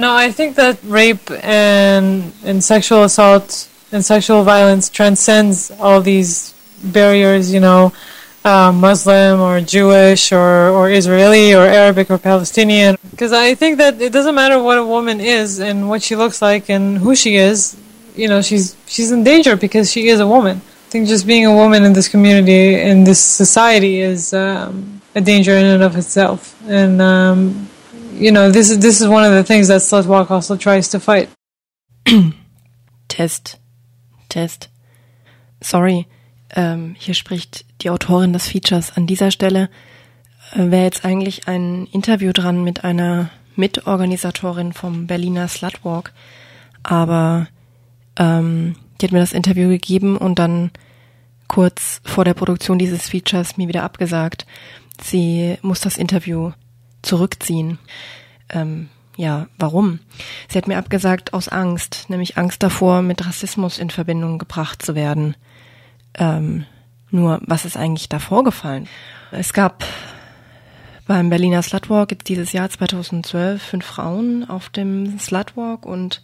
No, 0.00 0.16
I 0.16 0.32
think 0.32 0.56
that 0.56 0.78
rape 0.88 1.30
and 1.42 2.32
and 2.46 2.64
sexual 2.64 3.04
assault 3.04 3.68
and 3.92 4.02
sexual 4.02 4.44
violence 4.44 4.90
transcends 4.90 5.70
all 5.78 6.02
these 6.02 6.54
barriers. 6.82 7.52
You 7.52 7.60
know, 7.60 7.92
uh, 8.44 8.72
Muslim 8.72 9.40
or 9.40 9.60
Jewish 9.60 10.32
or 10.32 10.70
or 10.70 10.90
Israeli 10.90 11.54
or 11.54 11.64
Arabic 11.66 12.10
or 12.10 12.18
Palestinian. 12.18 12.96
Because 13.10 13.32
I 13.32 13.54
think 13.54 13.78
that 13.78 14.00
it 14.00 14.12
doesn't 14.12 14.34
matter 14.34 14.62
what 14.62 14.78
a 14.78 14.84
woman 14.84 15.20
is 15.20 15.60
and 15.60 15.88
what 15.88 16.02
she 16.02 16.16
looks 16.16 16.40
like 16.40 16.68
and 16.68 16.98
who 16.98 17.14
she 17.14 17.36
is. 17.36 17.76
You 18.16 18.28
know, 18.28 18.42
she's 18.42 18.76
she's 18.86 19.10
in 19.12 19.24
danger 19.24 19.56
because 19.56 19.90
she 19.92 20.08
is 20.08 20.20
a 20.20 20.26
woman. 20.26 20.56
I 20.58 20.90
think 20.90 21.06
just 21.06 21.26
being 21.26 21.46
a 21.46 21.54
woman 21.54 21.84
in 21.84 21.92
this 21.92 22.08
community 22.08 22.74
in 22.74 23.04
this 23.04 23.20
society 23.20 24.00
is 24.00 24.34
um, 24.34 25.00
a 25.14 25.20
danger 25.20 25.52
in 25.52 25.66
and 25.66 25.82
of 25.82 25.96
itself, 25.96 26.40
and. 26.68 27.00
Um, 27.00 27.68
you 28.20 28.30
know, 28.30 28.50
this 28.50 28.70
is 28.70 28.78
this 28.78 29.00
is 29.00 29.08
one 29.08 29.24
of 29.24 29.32
the 29.32 29.42
things 29.42 29.68
that 29.68 29.80
Slutwalk 29.80 30.30
also 30.30 30.56
tries 30.56 30.88
to 30.90 31.00
fight. 31.00 31.30
Test. 33.08 33.58
Test. 34.28 34.68
Sorry, 35.62 36.06
ähm, 36.54 36.94
hier 36.98 37.14
spricht 37.14 37.64
die 37.82 37.90
Autorin 37.90 38.32
des 38.32 38.48
Features. 38.48 38.96
An 38.96 39.06
dieser 39.06 39.30
Stelle 39.30 39.70
äh, 40.52 40.70
wäre 40.70 40.84
jetzt 40.84 41.04
eigentlich 41.04 41.48
ein 41.48 41.86
Interview 41.92 42.32
dran 42.32 42.64
mit 42.64 42.84
einer 42.84 43.30
Mitorganisatorin 43.56 44.72
vom 44.72 45.06
Berliner 45.06 45.48
Slutwalk, 45.48 46.12
aber 46.82 47.48
ähm, 48.16 48.76
die 49.00 49.06
hat 49.06 49.12
mir 49.12 49.20
das 49.20 49.32
Interview 49.32 49.68
gegeben 49.68 50.16
und 50.16 50.38
dann 50.38 50.70
kurz 51.48 52.00
vor 52.04 52.24
der 52.24 52.34
Produktion 52.34 52.78
dieses 52.78 53.08
Features 53.08 53.56
mir 53.56 53.68
wieder 53.68 53.82
abgesagt. 53.82 54.46
Sie 55.02 55.56
muss 55.62 55.80
das 55.80 55.96
Interview 55.96 56.52
zurückziehen. 57.02 57.78
Ähm, 58.50 58.88
ja, 59.16 59.48
warum? 59.58 60.00
Sie 60.48 60.56
hat 60.56 60.68
mir 60.68 60.78
abgesagt 60.78 61.34
aus 61.34 61.48
Angst, 61.48 62.06
nämlich 62.08 62.38
Angst 62.38 62.62
davor, 62.62 63.02
mit 63.02 63.26
Rassismus 63.26 63.78
in 63.78 63.90
Verbindung 63.90 64.38
gebracht 64.38 64.82
zu 64.82 64.94
werden. 64.94 65.34
Ähm, 66.14 66.66
nur, 67.10 67.40
was 67.46 67.64
ist 67.64 67.76
eigentlich 67.76 68.08
da 68.08 68.18
vorgefallen? 68.18 68.88
Es 69.32 69.52
gab 69.52 69.84
beim 71.06 71.28
Berliner 71.28 71.62
Slutwalk 71.62 72.24
dieses 72.24 72.52
Jahr 72.52 72.70
2012 72.70 73.60
fünf 73.60 73.84
Frauen 73.84 74.48
auf 74.48 74.68
dem 74.68 75.18
Slutwalk 75.18 75.84
und 75.84 76.22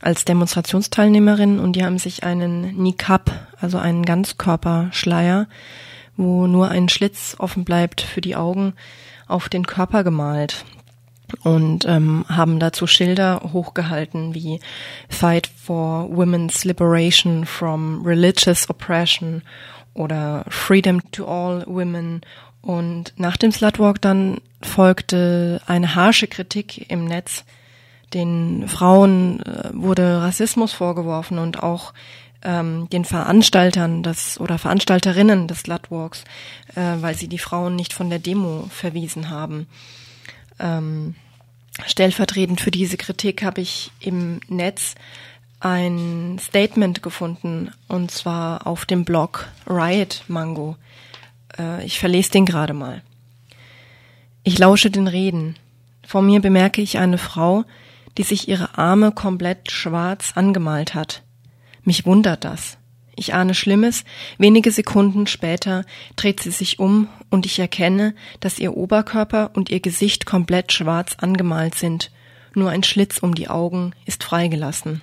als 0.00 0.24
Demonstrationsteilnehmerin 0.24 1.58
und 1.58 1.76
die 1.76 1.84
haben 1.84 1.98
sich 1.98 2.24
einen 2.24 2.76
Niqab, 2.82 3.30
also 3.60 3.78
einen 3.78 4.04
Ganzkörperschleier, 4.04 5.46
wo 6.16 6.46
nur 6.46 6.68
ein 6.68 6.88
Schlitz 6.88 7.36
offen 7.38 7.64
bleibt 7.64 8.00
für 8.00 8.20
die 8.20 8.36
Augen, 8.36 8.74
auf 9.26 9.48
den 9.48 9.66
Körper 9.66 10.04
gemalt 10.04 10.64
und 11.42 11.84
ähm, 11.86 12.24
haben 12.28 12.58
dazu 12.58 12.86
Schilder 12.86 13.40
hochgehalten 13.52 14.34
wie 14.34 14.60
Fight 15.08 15.46
for 15.46 16.08
Women's 16.10 16.64
Liberation 16.64 17.46
from 17.46 18.04
Religious 18.04 18.68
Oppression 18.70 19.42
oder 19.94 20.44
Freedom 20.48 21.00
to 21.12 21.26
All 21.26 21.64
Women. 21.66 22.22
Und 22.62 23.12
nach 23.16 23.36
dem 23.36 23.52
Slutwalk 23.52 24.00
dann 24.00 24.38
folgte 24.62 25.60
eine 25.66 25.94
harsche 25.94 26.26
Kritik 26.26 26.90
im 26.90 27.04
Netz. 27.04 27.44
Den 28.12 28.68
Frauen 28.68 29.42
äh, 29.42 29.70
wurde 29.72 30.22
Rassismus 30.22 30.72
vorgeworfen 30.72 31.38
und 31.38 31.62
auch 31.62 31.92
ähm, 32.42 32.88
den 32.90 33.04
Veranstaltern 33.04 34.02
des 34.02 34.38
oder 34.38 34.58
Veranstalterinnen 34.58 35.48
des 35.48 35.60
Slutwalks, 35.60 36.24
äh, 36.74 36.80
weil 37.00 37.14
sie 37.14 37.28
die 37.28 37.38
Frauen 37.38 37.74
nicht 37.74 37.92
von 37.92 38.10
der 38.10 38.18
Demo 38.18 38.66
verwiesen 38.70 39.30
haben. 39.30 39.66
Ähm, 40.60 41.16
stellvertretend 41.86 42.60
für 42.60 42.70
diese 42.70 42.96
Kritik 42.96 43.42
habe 43.42 43.60
ich 43.60 43.90
im 44.00 44.40
Netz 44.48 44.94
ein 45.60 46.38
Statement 46.40 47.02
gefunden 47.02 47.70
und 47.88 48.10
zwar 48.10 48.66
auf 48.66 48.84
dem 48.84 49.04
Blog 49.04 49.48
Riot 49.66 50.24
Mango. 50.28 50.76
Äh, 51.58 51.84
ich 51.84 51.98
verlese 51.98 52.32
den 52.32 52.44
gerade 52.44 52.74
mal. 52.74 53.02
Ich 54.42 54.58
lausche 54.58 54.90
den 54.90 55.08
Reden. 55.08 55.56
Vor 56.06 56.20
mir 56.20 56.40
bemerke 56.40 56.82
ich 56.82 56.98
eine 56.98 57.18
Frau, 57.18 57.64
die 58.18 58.24
sich 58.24 58.48
ihre 58.48 58.76
Arme 58.76 59.10
komplett 59.10 59.70
schwarz 59.70 60.32
angemalt 60.34 60.94
hat. 60.94 61.22
Mich 61.82 62.04
wundert 62.04 62.44
das. 62.44 62.76
Ich 63.16 63.34
ahne 63.34 63.54
Schlimmes. 63.54 64.04
Wenige 64.38 64.70
Sekunden 64.70 65.26
später 65.26 65.84
dreht 66.16 66.40
sie 66.40 66.50
sich 66.50 66.78
um 66.78 67.08
und 67.30 67.46
ich 67.46 67.58
erkenne, 67.58 68.14
dass 68.40 68.58
ihr 68.58 68.76
Oberkörper 68.76 69.50
und 69.54 69.70
ihr 69.70 69.80
Gesicht 69.80 70.26
komplett 70.26 70.72
schwarz 70.72 71.16
angemalt 71.18 71.76
sind. 71.76 72.10
Nur 72.54 72.70
ein 72.70 72.82
Schlitz 72.82 73.18
um 73.18 73.34
die 73.34 73.48
Augen 73.48 73.92
ist 74.04 74.24
freigelassen. 74.24 75.02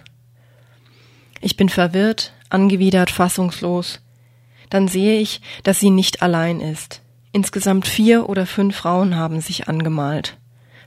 Ich 1.42 1.58
bin 1.58 1.70
verwirrt, 1.70 2.34
angewidert, 2.50 3.10
fassungslos. 3.10 4.00
Dann 4.70 4.88
sehe 4.88 5.20
ich, 5.20 5.42
dass 5.64 5.80
sie 5.80 5.90
nicht 5.90 6.22
allein 6.22 6.60
ist. 6.60 7.02
Insgesamt 7.32 7.88
vier 7.88 8.30
oder 8.30 8.46
fünf 8.46 8.76
Frauen 8.76 9.16
haben 9.16 9.42
sich 9.42 9.68
angemalt. 9.68 10.38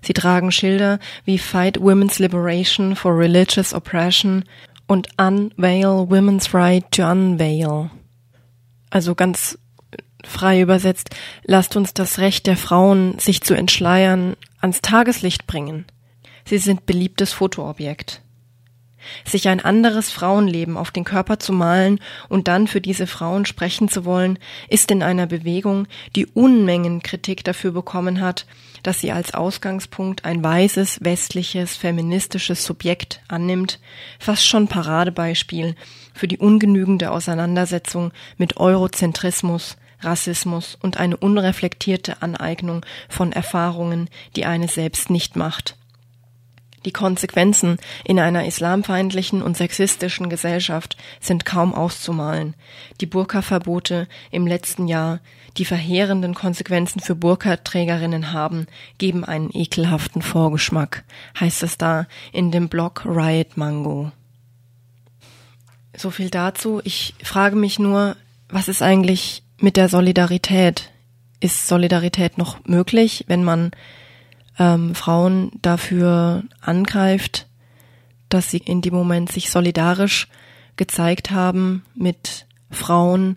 Sie 0.03 0.13
tragen 0.13 0.53
Schilder 0.53 0.99
wie 1.25 1.39
Fight 1.39 1.81
Women's 1.81 2.19
Liberation 2.19 2.95
for 2.95 3.17
Religious 3.17 3.73
Oppression 3.73 4.45
und 4.87 5.09
Unveil 5.19 6.09
Women's 6.11 6.53
Right 6.55 6.85
to 6.91 7.03
Unveil. 7.11 7.91
Also 8.91 9.15
ganz 9.15 9.59
frei 10.25 10.61
übersetzt, 10.61 11.11
lasst 11.45 11.77
uns 11.77 11.95
das 11.95 12.19
Recht 12.19 12.47
der 12.47 12.57
Frauen, 12.57 13.19
sich 13.19 13.43
zu 13.43 13.55
entschleiern, 13.55 14.37
ans 14.61 14.81
Tageslicht 14.81 15.47
bringen. 15.47 15.85
Sie 16.45 16.59
sind 16.59 16.87
beliebtes 16.87 17.33
Fotoobjekt. 17.33 18.23
Sich 19.25 19.49
ein 19.49 19.61
anderes 19.61 20.11
Frauenleben 20.11 20.79
auf 20.79 20.91
den 20.91 21.05
Körper 21.05 21.39
zu 21.39 21.53
malen 21.53 22.01
und 22.31 22.49
dann 22.49 22.67
für 22.67 22.81
diese 22.81 23.07
Frauen 23.07 23.45
sprechen 23.45 23.89
zu 23.89 24.07
wollen, 24.07 24.39
ist 24.69 24.91
in 24.91 25.03
einer 25.03 25.27
Bewegung, 25.27 25.87
die 26.17 26.27
Unmengen 26.27 27.03
Kritik 27.03 27.45
dafür 27.45 27.73
bekommen 27.73 28.21
hat, 28.21 28.47
dass 28.85 29.01
sie 29.01 29.11
als 29.11 29.35
Ausgangspunkt 29.35 30.25
ein 30.25 30.45
weißes, 30.45 31.01
westliches, 31.03 31.75
feministisches 31.75 32.65
Subjekt 32.65 33.21
annimmt, 33.27 33.81
fast 34.21 34.47
schon 34.47 34.69
Paradebeispiel 34.69 35.75
für 36.13 36.29
die 36.29 36.39
ungenügende 36.39 37.11
Auseinandersetzung 37.11 38.13
mit 38.37 38.59
Eurozentrismus, 38.59 39.77
Rassismus 40.01 40.79
und 40.81 40.99
eine 40.99 41.17
unreflektierte 41.17 42.23
Aneignung 42.23 42.85
von 43.09 43.33
Erfahrungen, 43.33 44.09
die 44.37 44.45
eine 44.45 44.69
selbst 44.69 45.11
nicht 45.11 45.35
macht. 45.35 45.77
Die 46.85 46.93
Konsequenzen 46.93 47.79
in 48.05 48.19
einer 48.19 48.45
islamfeindlichen 48.45 49.43
und 49.43 49.57
sexistischen 49.57 50.29
Gesellschaft 50.29 50.97
sind 51.21 51.45
kaum 51.45 51.75
auszumalen. 51.75 52.55
Die 53.01 53.07
Burka-Verbote 53.07 54.07
im 54.31 54.47
letzten 54.47 54.87
Jahr, 54.87 55.21
die 55.57 55.65
verheerenden 55.65 56.35
Konsequenzen 56.35 57.01
für 57.01 57.15
Burka-Trägerinnen 57.15 58.33
haben, 58.33 58.67
geben 58.99 59.25
einen 59.25 59.51
ekelhaften 59.53 60.21
Vorgeschmack, 60.21 61.05
heißt 61.39 61.63
es 61.63 61.79
da 61.79 62.07
in 62.33 62.51
dem 62.51 62.69
Blog 62.69 63.05
Riot 63.07 63.57
Mango. 63.57 64.13
So 65.97 66.11
viel 66.11 66.29
dazu. 66.29 66.81
Ich 66.85 67.15
frage 67.23 67.57
mich 67.57 67.79
nur, 67.79 68.17
was 68.49 68.69
ist 68.69 68.83
eigentlich 68.83 69.43
mit 69.59 69.77
der 69.77 69.89
Solidarität? 69.89 70.91
Ist 71.41 71.69
Solidarität 71.69 72.37
noch 72.37 72.65
möglich, 72.67 73.25
wenn 73.29 73.45
man 73.45 73.71
ähm, 74.59 74.95
Frauen 74.95 75.51
dafür 75.63 76.45
angreift, 76.61 77.47
dass 78.29 78.51
sie 78.51 78.59
in 78.59 78.83
dem 78.83 78.95
Moment 78.95 79.31
sich 79.31 79.51
solidarisch 79.51 80.29
gezeigt 80.77 81.31
haben 81.31 81.85
mit 81.95 82.47
Frauen, 82.71 83.37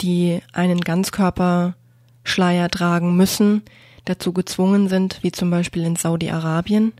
die 0.00 0.40
einen 0.52 0.80
Ganzkörperschleier 0.80 2.68
tragen 2.70 3.16
müssen, 3.16 3.62
dazu 4.04 4.32
gezwungen 4.32 4.88
sind, 4.88 5.18
wie 5.22 5.32
zum 5.32 5.50
Beispiel 5.50 5.84
in 5.84 5.96
Saudi-Arabien. 5.96 6.92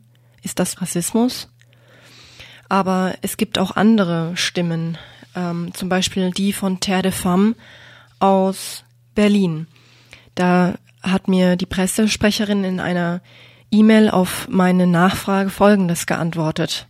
Ist 0.42 0.58
das 0.58 0.80
Rassismus? 0.80 1.48
Aber 2.68 3.14
es 3.22 3.36
gibt 3.36 3.58
auch 3.58 3.76
andere 3.76 4.36
Stimmen, 4.36 4.96
ähm, 5.34 5.72
zum 5.74 5.88
Beispiel 5.88 6.30
die 6.30 6.52
von 6.52 6.80
Terre 6.80 7.02
de 7.02 7.12
Femme 7.12 7.54
aus 8.20 8.84
Berlin. 9.14 9.66
Da 10.34 10.74
hat 11.04 11.28
mir 11.28 11.56
die 11.56 11.66
Pressesprecherin 11.66 12.64
in 12.64 12.80
einer 12.80 13.20
E-Mail 13.70 14.10
auf 14.10 14.48
meine 14.48 14.86
Nachfrage 14.86 15.50
Folgendes 15.50 16.06
geantwortet. 16.06 16.86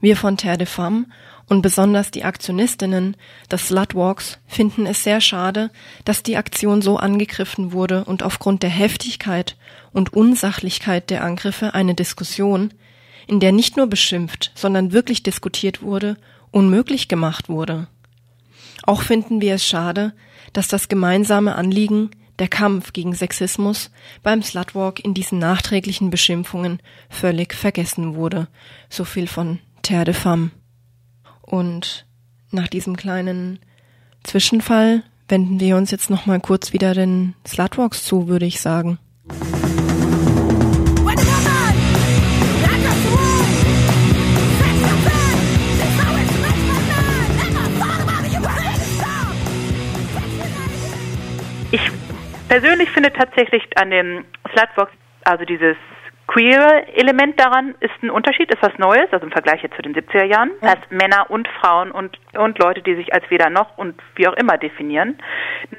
Wir 0.00 0.16
von 0.16 0.36
Terre 0.36 0.58
de 0.58 0.66
Femme 0.66 1.06
und 1.46 1.62
besonders 1.62 2.10
die 2.10 2.24
Aktionistinnen 2.24 3.16
des 3.50 3.68
Slutwalks 3.68 4.38
finden 4.46 4.86
es 4.86 5.04
sehr 5.04 5.20
schade, 5.20 5.70
dass 6.04 6.22
die 6.22 6.36
Aktion 6.36 6.80
so 6.80 6.96
angegriffen 6.96 7.72
wurde 7.72 8.04
und 8.04 8.22
aufgrund 8.22 8.62
der 8.62 8.70
Heftigkeit 8.70 9.56
und 9.92 10.12
Unsachlichkeit 10.12 11.10
der 11.10 11.22
Angriffe 11.22 11.74
eine 11.74 11.94
Diskussion, 11.94 12.72
in 13.26 13.40
der 13.40 13.52
nicht 13.52 13.76
nur 13.76 13.88
beschimpft, 13.88 14.52
sondern 14.54 14.92
wirklich 14.92 15.22
diskutiert 15.22 15.82
wurde, 15.82 16.16
unmöglich 16.50 17.08
gemacht 17.08 17.48
wurde. 17.48 17.88
Auch 18.84 19.02
finden 19.02 19.40
wir 19.40 19.54
es 19.54 19.66
schade, 19.66 20.12
dass 20.52 20.68
das 20.68 20.88
gemeinsame 20.88 21.54
Anliegen 21.54 22.10
der 22.40 22.48
Kampf 22.48 22.92
gegen 22.92 23.14
Sexismus 23.14 23.90
beim 24.22 24.42
Slutwalk 24.42 24.98
in 25.04 25.14
diesen 25.14 25.38
nachträglichen 25.38 26.10
Beschimpfungen 26.10 26.80
völlig 27.08 27.54
vergessen 27.54 28.16
wurde. 28.16 28.48
So 28.88 29.04
viel 29.04 29.28
von 29.28 29.60
Terre 29.82 30.06
de 30.06 30.14
Femme. 30.14 30.50
Und 31.42 32.06
nach 32.50 32.66
diesem 32.66 32.96
kleinen 32.96 33.60
Zwischenfall 34.24 35.04
wenden 35.28 35.60
wir 35.60 35.76
uns 35.76 35.90
jetzt 35.90 36.10
noch 36.10 36.26
mal 36.26 36.40
kurz 36.40 36.72
wieder 36.72 36.94
den 36.94 37.34
Slutwalks 37.46 38.04
zu, 38.04 38.26
würde 38.26 38.46
ich 38.46 38.60
sagen. 38.60 38.98
Persönlich 52.50 52.90
finde 52.90 53.12
tatsächlich 53.12 53.62
an 53.76 53.90
dem 53.90 54.24
Slutwalk, 54.52 54.90
also 55.24 55.44
dieses 55.44 55.76
queere 56.26 56.84
Element 56.96 57.38
daran 57.40 57.76
ist 57.78 57.94
ein 58.02 58.10
Unterschied, 58.10 58.52
ist 58.52 58.60
was 58.60 58.76
Neues, 58.76 59.06
also 59.12 59.24
im 59.24 59.32
Vergleich 59.32 59.62
jetzt 59.62 59.76
zu 59.76 59.82
den 59.82 59.94
70er 59.94 60.24
Jahren, 60.24 60.50
dass 60.60 60.78
Männer 60.90 61.30
und 61.30 61.46
Frauen 61.60 61.92
und, 61.92 62.18
und 62.36 62.58
Leute, 62.58 62.82
die 62.82 62.96
sich 62.96 63.14
als 63.14 63.28
weder 63.30 63.50
noch 63.50 63.78
und 63.78 63.94
wie 64.16 64.26
auch 64.26 64.34
immer 64.34 64.58
definieren, 64.58 65.18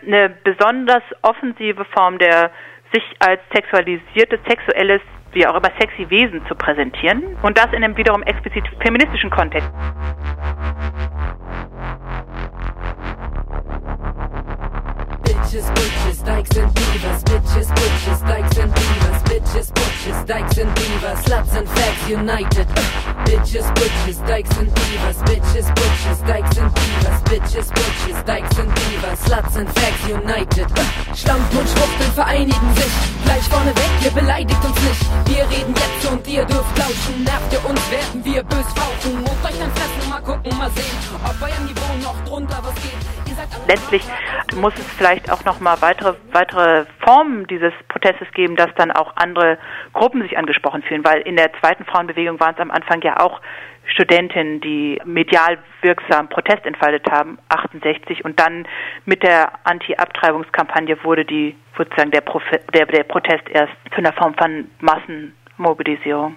eine 0.06 0.30
besonders 0.30 1.04
offensive 1.22 1.84
Form 1.86 2.18
der 2.18 2.52
sich 2.94 3.04
als 3.20 3.42
sexualisiertes, 3.54 4.40
sexuelles, 4.48 5.02
wie 5.34 5.46
auch 5.48 5.56
immer, 5.56 5.72
sexy 5.78 6.10
Wesen 6.10 6.46
zu 6.48 6.56
präsentieren 6.56 7.38
und 7.42 7.58
das 7.58 7.68
in 7.74 7.84
einem 7.84 7.98
wiederum 7.98 8.24
explizit 8.24 8.64
feministischen 8.82 9.30
Kontext. 9.30 9.70
Bitches, 15.52 15.68
butches, 15.76 16.22
dykes 16.24 16.58
and 16.58 16.72
divas. 16.74 17.24
Bitches, 17.26 17.68
butches, 17.76 18.22
dykes 18.22 18.58
and 18.58 18.72
divas. 18.74 19.22
Bitches, 19.28 19.74
butches, 19.76 20.24
dykes 20.26 20.58
and 20.60 20.72
divas. 20.78 21.24
Sluts 21.26 21.56
and 21.58 21.68
fags 21.68 22.08
united. 22.08 22.68
Bitches, 23.28 23.68
butches, 23.76 24.18
dykes 24.30 24.58
and 24.58 24.70
divas. 24.72 25.18
Bitches, 25.28 25.68
butches, 25.76 26.20
dykes 26.22 26.58
and 26.58 26.72
divas. 26.72 27.20
Bitches, 27.28 27.68
butches, 27.68 28.24
dykes 28.24 28.60
and 28.60 28.72
divas. 28.72 29.18
Sluts 29.28 29.56
and 29.58 29.68
fags 29.76 30.08
united. 30.08 30.68
Schlampen 31.20 31.58
und 31.58 31.68
Schwuchteln 31.68 32.12
vereinigen 32.14 32.76
sich. 32.76 32.94
Gleich 33.26 33.44
vorne 33.50 33.76
weg, 33.76 33.92
ihr 34.06 34.12
beleidigt 34.12 34.64
uns 34.64 34.82
nicht. 34.88 35.04
Wir 35.26 35.50
reden 35.50 35.76
jetzt 35.76 36.12
und 36.14 36.28
ihr 36.30 36.46
dürft 36.46 36.78
lauschen. 36.78 37.26
Nervt 37.26 37.52
ihr 37.52 37.70
uns, 37.70 37.92
werden 37.92 38.24
wir 38.24 38.42
bös 38.44 38.68
fauchen. 38.74 39.18
Und 39.18 39.46
euch 39.46 39.60
dann 39.60 39.72
fressen, 39.76 40.10
mal 40.10 40.22
gucken, 40.22 40.58
mal 40.58 40.72
sehen, 40.72 40.96
ob 41.26 41.36
euer 41.42 41.60
Niveau 41.68 41.81
Letztlich 43.72 44.04
muss 44.58 44.74
es 44.74 44.86
vielleicht 44.98 45.32
auch 45.32 45.46
noch 45.46 45.62
mal 45.62 45.82
weitere 45.82 46.16
weitere 46.34 46.84
Formen 47.06 47.48
dieses 47.48 47.72
Protestes 47.88 48.28
geben, 48.34 48.58
dass 48.58 48.68
dann 48.76 48.92
auch 48.92 49.14
andere 49.16 49.58
Gruppen 49.94 50.22
sich 50.24 50.38
angesprochen 50.38 50.84
fühlen, 50.84 51.06
weil 51.06 51.22
in 51.22 51.38
der 51.38 51.54
zweiten 51.62 51.86
Frauenbewegung 51.86 52.38
waren 52.42 52.54
es 52.54 52.60
am 52.60 52.70
Anfang 52.70 53.02
ja 53.02 53.22
auch 53.22 53.40
Studentinnen, 53.86 54.60
die 54.60 55.02
medial 55.06 55.58
wirksam 55.82 56.28
Protest 56.28 56.66
entfaltet 56.66 57.10
haben, 57.10 57.40
68 57.48 58.26
und 58.26 58.38
dann 58.42 58.68
mit 59.06 59.24
der 59.24 59.54
Anti-Abtreibungskampagne 59.64 61.02
wurde 61.06 61.24
die 61.24 61.56
sozusagen 61.78 62.12
der, 62.12 62.22
Profe 62.22 62.60
der, 62.74 62.86
der 62.88 63.04
Protest 63.04 63.48
erst 63.50 63.74
zu 63.92 64.00
einer 64.00 64.12
Form 64.12 64.34
von 64.36 64.70
Massenmobilisierung. 64.82 66.36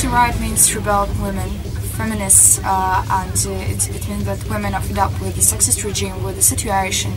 Pussy 0.00 0.40
means 0.40 0.66
to 0.68 0.78
rebel 0.78 1.06
women, 1.20 1.50
feminists, 1.98 2.58
uh, 2.64 3.04
and 3.10 3.46
uh, 3.46 3.50
it, 3.70 3.90
it 3.90 4.08
means 4.08 4.24
that 4.24 4.42
women 4.48 4.72
are 4.72 4.80
fed 4.80 4.96
up 4.96 5.12
with 5.20 5.34
the 5.34 5.42
sexist 5.42 5.84
regime, 5.84 6.22
with 6.24 6.36
the 6.36 6.42
situation, 6.42 7.12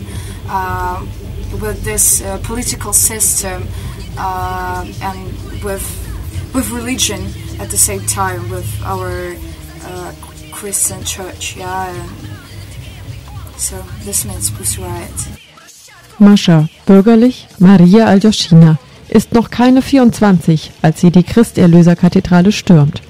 uh, 0.49 0.99
with 1.61 1.81
this 1.83 2.21
uh, 2.21 2.37
political 2.43 2.91
system, 2.91 3.63
uh, 4.17 4.85
and 5.01 5.31
with 5.63 5.85
with 6.53 6.69
religion 6.71 7.21
at 7.61 7.69
the 7.69 7.77
same 7.77 8.01
time, 8.05 8.49
with 8.49 8.67
our 8.83 9.33
uh, 9.85 10.13
Christian 10.51 11.01
church. 11.05 11.55
Yeah. 11.55 11.87
So 13.55 13.81
this 14.03 14.25
means 14.25 14.49
Pussy 14.49 14.81
Riot. 14.81 15.29
Mascha, 16.19 16.67
bürgerlich 16.85 17.47
Maria 17.59 18.07
Aljoschina, 18.07 18.77
ist 19.09 19.33
noch 19.33 19.49
keine 19.49 19.81
24, 19.81 20.71
als 20.81 21.01
sie 21.01 21.11
die 21.11 21.23
Christerlöserkathedrale 21.23 22.51
stürmt. 22.51 23.01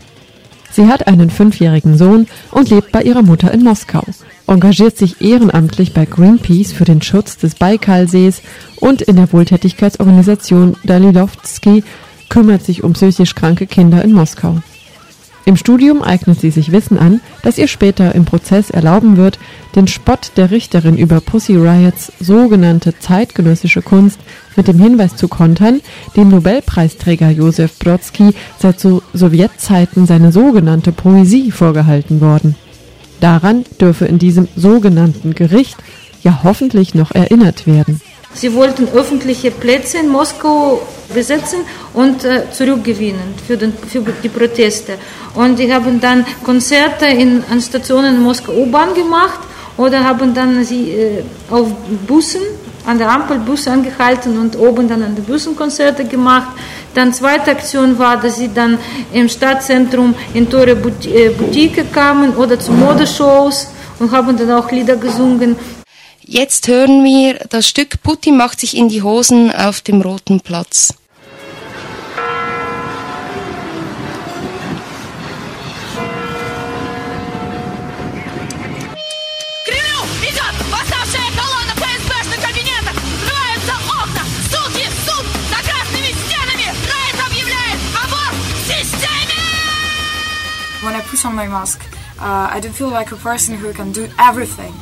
Sie 0.71 0.87
hat 0.87 1.07
einen 1.07 1.29
fünfjährigen 1.29 1.97
Sohn 1.97 2.27
und 2.49 2.69
lebt 2.69 2.91
bei 2.91 3.03
ihrer 3.03 3.21
Mutter 3.21 3.51
in 3.51 3.63
Moskau, 3.63 4.03
engagiert 4.47 4.97
sich 4.97 5.21
ehrenamtlich 5.21 5.93
bei 5.93 6.05
Greenpeace 6.05 6.73
für 6.73 6.85
den 6.85 7.01
Schutz 7.01 7.37
des 7.37 7.55
Baikalsees 7.55 8.41
und 8.77 9.03
in 9.03 9.17
der 9.17 9.31
Wohltätigkeitsorganisation 9.31 10.75
Dalilovsky 10.83 11.83
kümmert 12.29 12.65
sich 12.65 12.83
um 12.83 12.93
psychisch 12.93 13.35
kranke 13.35 13.67
Kinder 13.67 14.03
in 14.03 14.13
Moskau. 14.13 14.57
Im 15.45 15.57
Studium 15.57 16.01
eignet 16.01 16.39
sie 16.39 16.51
sich 16.51 16.71
Wissen 16.71 16.97
an, 16.97 17.19
das 17.41 17.57
ihr 17.57 17.67
später 17.67 18.15
im 18.15 18.23
Prozess 18.23 18.69
erlauben 18.69 19.17
wird, 19.17 19.39
den 19.75 19.87
Spott 19.87 20.31
der 20.37 20.51
Richterin 20.51 20.97
über 20.97 21.19
Pussy 21.19 21.57
Riots 21.57 22.13
sogenannte 22.19 22.97
zeitgenössische 22.97 23.81
Kunst 23.81 24.19
mit 24.55 24.69
dem 24.69 24.79
Hinweis 24.79 25.17
zu 25.17 25.27
kontern, 25.27 25.81
dem 26.15 26.29
Nobelpreisträger 26.29 27.29
Josef 27.29 27.77
Brodsky 27.77 28.33
seit 28.57 28.79
so 28.79 29.01
Sowjetzeiten 29.13 30.05
seine 30.05 30.31
sogenannte 30.31 30.93
Poesie 30.93 31.51
vorgehalten 31.51 32.21
worden. 32.21 32.55
Daran 33.19 33.65
dürfe 33.81 34.05
in 34.05 34.19
diesem 34.19 34.47
sogenannten 34.55 35.33
Gericht 35.33 35.77
ja 36.23 36.41
hoffentlich 36.43 36.95
noch 36.95 37.11
erinnert 37.11 37.67
werden. 37.67 37.99
Sie 38.35 38.53
wollten 38.53 38.87
öffentliche 38.89 39.51
Plätze 39.51 39.99
in 39.99 40.09
Moskau 40.09 40.81
besetzen 41.13 41.59
und 41.93 42.23
äh, 42.23 42.43
zurückgewinnen 42.51 43.35
für, 43.45 43.57
den, 43.57 43.73
für 43.73 44.01
die 44.01 44.29
Proteste. 44.29 44.93
Und 45.35 45.59
die 45.59 45.71
haben 45.71 45.99
dann 46.01 46.25
Konzerte 46.43 47.05
in, 47.05 47.43
an 47.51 47.61
Stationen 47.61 48.15
in 48.15 48.21
Moskau 48.21 48.53
U-Bahn 48.53 48.93
gemacht 48.93 49.39
oder 49.77 50.03
haben 50.03 50.33
dann 50.33 50.63
sie 50.63 50.91
äh, 50.91 51.23
auf 51.49 51.67
Bussen, 52.07 52.41
an 52.85 52.97
der 52.97 53.09
Ampel 53.09 53.39
Busse 53.39 53.71
angehalten 53.71 54.37
und 54.37 54.57
oben 54.57 54.87
dann 54.87 55.01
an 55.03 55.15
den 55.15 55.23
Bussen 55.23 55.55
Konzerte 55.55 56.03
gemacht. 56.03 56.49
Dann 56.93 57.13
zweite 57.13 57.51
Aktion 57.51 57.97
war, 57.97 58.17
dass 58.17 58.37
sie 58.37 58.53
dann 58.53 58.77
im 59.13 59.29
Stadtzentrum 59.29 60.13
in 60.33 60.49
teure 60.49 60.75
Boutique 60.75 61.91
kamen 61.91 62.35
oder 62.35 62.59
zu 62.59 62.71
Modeshows 62.71 63.67
und 63.99 64.11
haben 64.11 64.37
dann 64.37 64.51
auch 64.51 64.69
Lieder 64.69 64.97
gesungen. 64.97 65.55
Jetzt 66.25 66.69
hören 66.69 67.03
wir 67.03 67.33
das 67.49 67.67
Stück 67.67 68.01
Putin 68.01 68.37
macht 68.37 68.61
sich 68.61 68.77
in 68.77 68.87
die 68.87 69.01
Hosen 69.01 69.53
auf 69.53 69.81
dem 69.81 70.01
Roten 70.01 70.39
Platz. 70.39 70.93
When 90.81 90.95
I 90.95 91.01
put 91.01 91.25
on 91.25 91.35
my 91.35 91.47
mask, 91.47 91.81
uh, 92.19 92.49
I 92.51 92.59
don't 92.61 92.73
feel 92.73 92.89
like 92.89 93.11
a 93.11 93.15
person 93.15 93.55
who 93.55 93.71
can 93.73 93.91
do 93.93 94.07
everything. 94.19 94.73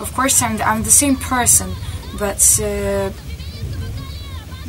Of 0.00 0.12
course, 0.14 0.42
I'm 0.42 0.56
the, 0.56 0.66
I'm 0.66 0.82
the 0.82 0.90
same 0.90 1.16
person, 1.16 1.70
but 2.18 2.42
uh, 2.62 3.10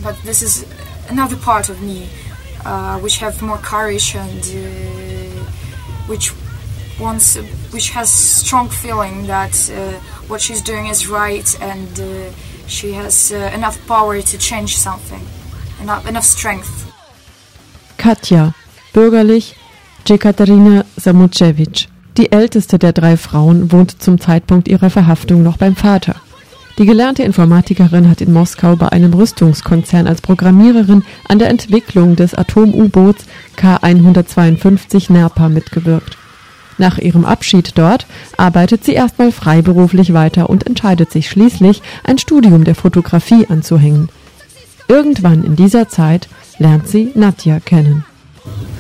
but 0.04 0.15
this 0.24 0.41
is 0.41 0.65
another 1.10 1.38
part 1.38 1.70
of 1.70 1.82
me, 1.82 2.10
uh, 2.65 3.00
which 3.00 3.17
have 3.17 3.41
more 3.41 3.58
courage 3.58 4.15
and 4.15 4.44
uh, 4.44 5.44
which 6.08 6.34
wants, 7.00 7.38
which 7.72 7.91
has 7.91 8.10
strong 8.10 8.70
feeling 8.70 9.28
that 9.28 9.56
uh, 9.72 10.00
what 10.28 10.41
she's 10.41 10.62
doing 10.62 10.88
is 10.88 11.08
right 11.08 11.62
and 11.62 12.00
uh, 12.00 12.32
she 12.67 12.94
has 12.94 13.32
enough 13.32 13.78
power 13.88 14.22
to 14.22 14.38
change 14.38 14.78
something, 14.78 15.22
enough 15.82 16.08
enough 16.08 16.26
strength. 16.26 16.91
Katja, 17.98 18.54
bürgerlich 18.94 19.56
Jekaterina 20.06 20.86
Samuchevich. 21.00 21.88
Die 22.17 22.32
älteste 22.32 22.78
der 22.78 22.91
drei 22.91 23.15
Frauen 23.15 23.71
wohnt 23.71 24.02
zum 24.02 24.19
Zeitpunkt 24.19 24.67
ihrer 24.67 24.89
Verhaftung 24.89 25.43
noch 25.43 25.58
beim 25.58 25.76
Vater. 25.76 26.15
Die 26.78 26.86
gelernte 26.86 27.24
Informatikerin 27.24 28.10
hat 28.10 28.21
in 28.21 28.34
Moskau 28.34 28.76
bei 28.76 28.89
einem 28.89 29.13
Rüstungskonzern 29.13 30.08
als 30.08 30.21
Programmiererin 30.21 31.04
an 31.28 31.39
der 31.39 31.50
Entwicklung 31.50 32.15
des 32.15 32.34
Atom-U-Boots 32.34 33.26
K-152 33.56 35.12
Nerpa 35.12 35.47
mitgewirkt. 35.50 36.17
Nach 36.78 36.97
ihrem 36.97 37.26
Abschied 37.26 37.78
dort 37.78 38.08
arbeitet 38.38 38.84
sie 38.84 38.93
erstmal 38.93 39.32
freiberuflich 39.32 40.13
weiter 40.13 40.50
und 40.50 40.65
entscheidet 40.65 41.12
sich 41.12 41.30
schließlich, 41.30 41.82
ein 42.04 42.17
Studium 42.17 42.63
der 42.63 42.76
Fotografie 42.76 43.45
anzuhängen. 43.47 44.10
Irgendwann 44.88 45.43
in 45.43 45.56
dieser 45.56 45.88
Zeit 45.89 46.28
lernt 46.58 46.88
sie 46.88 47.12
Nadja 47.13 47.60
kennen. 47.60 48.04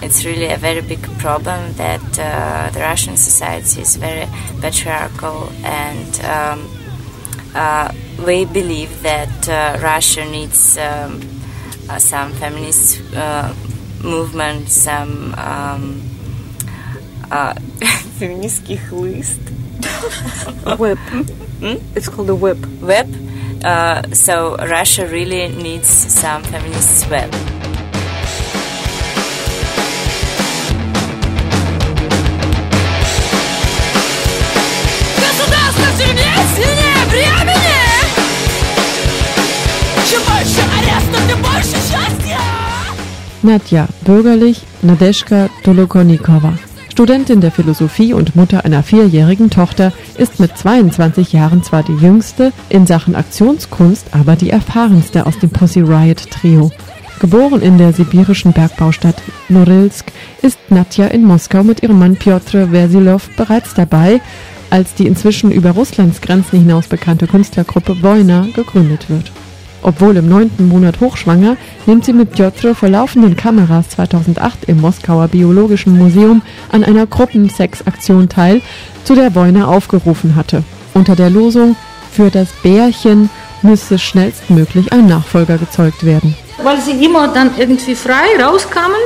It's 0.02 0.24
really 0.24 0.46
a 0.46 0.56
very 0.56 0.82
big 0.82 1.02
problem 1.18 1.72
that 1.74 2.18
uh, 2.18 2.70
the 2.70 2.80
Russian 2.80 3.16
society 3.16 3.80
is 3.80 3.96
very 3.96 4.28
patriarchal, 4.60 5.50
and 5.64 6.20
um, 6.24 6.70
uh, 7.54 7.92
we 8.24 8.44
believe 8.44 9.02
that 9.02 9.48
uh, 9.48 9.78
Russia 9.82 10.24
needs 10.24 10.76
um, 10.78 11.20
uh, 11.88 11.98
some 11.98 12.32
feminist 12.34 13.00
uh, 13.14 13.52
movement, 14.04 14.68
some 14.68 15.34
um, 15.34 16.02
uh, 17.30 17.54
feministский 18.18 18.78
хлыст. 18.78 19.40
Whip. 20.78 20.98
Hmm? 21.60 21.76
It's 21.94 22.08
called 22.08 22.30
a 22.30 22.34
whip. 22.34 22.58
Whip. 22.80 23.08
Uh, 23.64 24.02
so 24.12 24.56
Russia 24.56 25.06
really 25.06 25.48
needs 25.48 25.88
some 25.88 26.42
feminist 26.44 27.08
whip. 27.10 27.32
Nadja, 43.43 43.87
bürgerlich 44.05 44.61
Nadeschka 44.83 45.49
Dolokonikova. 45.63 46.53
Studentin 46.91 47.41
der 47.41 47.51
Philosophie 47.51 48.13
und 48.13 48.35
Mutter 48.35 48.65
einer 48.65 48.83
vierjährigen 48.83 49.49
Tochter, 49.49 49.91
ist 50.17 50.39
mit 50.39 50.55
22 50.55 51.33
Jahren 51.33 51.63
zwar 51.63 51.81
die 51.81 51.95
jüngste, 51.95 52.51
in 52.69 52.85
Sachen 52.85 53.15
Aktionskunst 53.15 54.07
aber 54.11 54.35
die 54.35 54.51
erfahrenste 54.51 55.25
aus 55.25 55.39
dem 55.39 55.49
Pussy 55.49 55.81
Riot 55.81 56.29
Trio. 56.29 56.71
Geboren 57.19 57.61
in 57.61 57.79
der 57.79 57.93
sibirischen 57.93 58.53
Bergbaustadt 58.53 59.21
Norilsk, 59.49 60.11
ist 60.43 60.59
Nadja 60.69 61.07
in 61.07 61.23
Moskau 61.23 61.63
mit 61.63 61.81
ihrem 61.81 61.97
Mann 61.97 62.17
Piotr 62.17 62.67
Versilov 62.67 63.29
bereits 63.37 63.73
dabei, 63.73 64.21
als 64.69 64.93
die 64.93 65.07
inzwischen 65.07 65.51
über 65.51 65.71
Russlands 65.71 66.21
Grenzen 66.21 66.59
hinaus 66.59 66.87
bekannte 66.87 67.25
Künstlergruppe 67.25 68.03
Wojna 68.03 68.47
gegründet 68.53 69.09
wird. 69.09 69.31
Obwohl 69.83 70.15
im 70.17 70.29
neunten 70.29 70.67
Monat 70.67 70.99
hochschwanger, 70.99 71.57
nimmt 71.85 72.05
sie 72.05 72.13
mit 72.13 72.31
Piotr 72.31 72.75
vor 72.75 72.89
laufenden 72.89 73.35
Kameras 73.35 73.89
2008 73.89 74.65
im 74.65 74.81
Moskauer 74.81 75.27
Biologischen 75.27 75.97
Museum 75.97 76.41
an 76.71 76.83
einer 76.83 77.07
Gruppensexaktion 77.07 78.29
teil, 78.29 78.61
zu 79.03 79.15
der 79.15 79.33
Wojna 79.33 79.65
aufgerufen 79.65 80.35
hatte. 80.35 80.63
Unter 80.93 81.15
der 81.15 81.29
Losung 81.29 81.75
für 82.11 82.29
das 82.29 82.49
Bärchen 82.61 83.29
müsse 83.63 83.97
schnellstmöglich 83.97 84.91
ein 84.93 85.07
Nachfolger 85.07 85.57
gezeugt 85.57 86.05
werden. 86.05 86.35
Weil 86.63 86.79
sie 86.81 87.03
immer 87.03 87.27
dann 87.29 87.51
irgendwie 87.57 87.95
frei 87.95 88.41
rauskamen, 88.41 88.97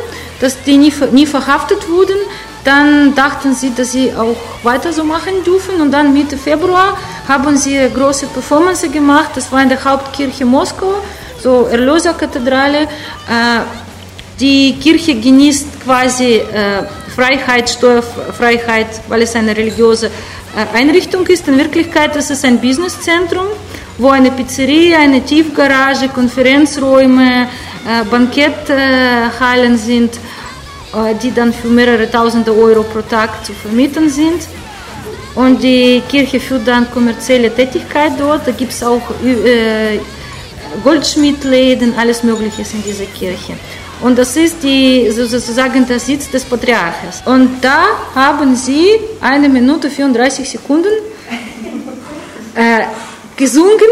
dass 0.41 0.61
die 0.63 0.77
nie, 0.77 0.93
nie 1.11 1.25
verhaftet 1.25 1.89
wurden, 1.89 2.17
dann 2.65 3.13
dachten 3.13 3.53
sie, 3.53 3.73
dass 3.73 3.91
sie 3.91 4.11
auch 4.13 4.35
weiter 4.63 4.91
so 4.91 5.03
machen 5.03 5.43
dürfen. 5.45 5.79
Und 5.81 5.91
dann 5.91 6.11
Mitte 6.13 6.35
Februar 6.35 6.97
haben 7.27 7.55
sie 7.57 7.77
große 7.93 8.25
Performance 8.27 8.89
gemacht. 8.89 9.29
Das 9.35 9.51
war 9.51 9.61
in 9.61 9.69
der 9.69 9.83
Hauptkirche 9.83 10.45
Moskau, 10.45 10.95
so 11.41 11.67
Erlöserkathedrale. 11.71 12.81
Äh, 12.81 12.87
die 14.39 14.75
Kirche 14.79 15.15
genießt 15.15 15.79
quasi 15.85 16.37
äh, 16.37 16.83
Freiheit, 17.15 17.69
Steuerfreiheit, 17.69 18.87
weil 19.07 19.21
es 19.21 19.35
eine 19.35 19.55
religiöse 19.55 20.07
äh, 20.07 20.77
Einrichtung 20.77 21.25
ist. 21.27 21.47
In 21.47 21.57
Wirklichkeit 21.59 22.15
ist 22.15 22.31
es 22.31 22.43
ein 22.43 22.59
Businesszentrum, 22.59 23.45
wo 23.99 24.09
eine 24.09 24.31
Pizzeria, 24.31 24.97
eine 24.99 25.21
Tiefgarage, 25.23 26.09
Konferenzräume, 26.09 27.47
Banketthallen 28.09 29.77
sind 29.77 30.19
die 31.21 31.33
dann 31.33 31.53
für 31.53 31.67
mehrere 31.67 32.09
tausende 32.09 32.51
Euro 32.55 32.83
pro 32.83 33.01
Tag 33.01 33.45
zu 33.45 33.53
vermieten 33.53 34.09
sind. 34.09 34.41
Und 35.35 35.61
die 35.61 36.01
Kirche 36.07 36.39
führt 36.39 36.67
dann 36.67 36.89
kommerzielle 36.91 37.53
Tätigkeit 37.53 38.13
dort. 38.17 38.47
Da 38.47 38.51
gibt 38.51 38.71
es 38.71 38.81
auch 38.81 39.01
äh, 39.23 39.99
Goldschmiedläden, 40.83 41.93
alles 41.97 42.23
Mögliche 42.23 42.61
in 42.61 42.83
dieser 42.83 43.05
Kirche. 43.05 43.53
Und 44.01 44.17
das 44.17 44.35
ist 44.35 44.61
die, 44.63 45.09
sozusagen 45.11 45.87
der 45.87 45.99
Sitz 45.99 46.29
des 46.29 46.43
Patriarches. 46.43 47.21
Und 47.25 47.61
da 47.61 47.83
haben 48.13 48.55
sie 48.55 48.99
eine 49.21 49.49
Minute 49.49 49.89
34 49.89 50.49
Sekunden 50.49 50.91
äh, 52.55 52.85
gesungen. 53.35 53.91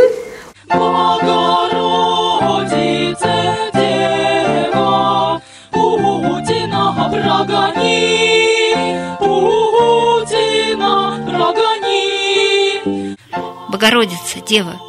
Богородица, 13.84 14.40
Дева, 14.48 14.80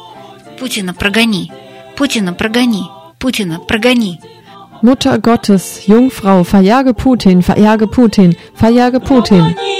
Путина 0.59 0.93
прогони, 0.93 1.51
Путина 1.97 2.33
прогони, 2.33 2.83
Путина 3.19 3.59
прогони. 3.67 4.19
Mutter 4.83 5.19
Gottes, 5.19 5.85
Jungfrau, 5.87 6.43
verjage 6.43 6.93
Putin, 6.93 7.41
verjage 7.41 7.87
Putin, 7.87 8.37
verjage 8.61 8.99
Putin. 8.99 9.43
Черные 9.43 9.74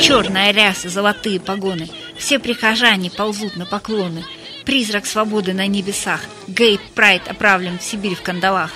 Черная 0.00 0.52
ряса, 0.52 0.88
золотые 0.88 1.40
погоны 1.40 1.88
Все 2.16 2.38
прихожане 2.38 3.10
ползут 3.10 3.56
на 3.56 3.66
поклоны 3.66 4.24
Призрак 4.64 5.06
свободы 5.06 5.52
на 5.52 5.66
небесах 5.66 6.20
Гей 6.46 6.78
Прайд 6.94 7.28
оправлен 7.28 7.78
в 7.78 7.82
Сибирь 7.82 8.14
в 8.14 8.22
кандалах 8.22 8.70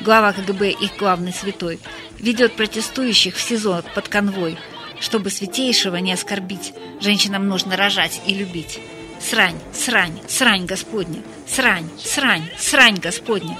Глава 0.00 0.32
КГБ, 0.32 0.70
их 0.70 0.96
главный 0.98 1.32
святой 1.32 1.78
Ведет 2.18 2.54
протестующих 2.54 3.36
в 3.36 3.40
СИЗО 3.40 3.82
под 3.94 4.08
конвой 4.08 4.58
чтобы 5.00 5.30
святейшего 5.30 5.96
не 5.96 6.12
оскорбить, 6.12 6.74
женщинам 7.00 7.48
нужно 7.48 7.76
рожать 7.76 8.20
и 8.26 8.34
любить. 8.34 8.78
Срань, 9.18 9.58
срань, 9.72 10.20
срань 10.28 10.66
Господня, 10.66 11.20
срань, 11.48 11.88
срань, 11.98 12.48
срань 12.58 12.96
Господня. 12.96 13.58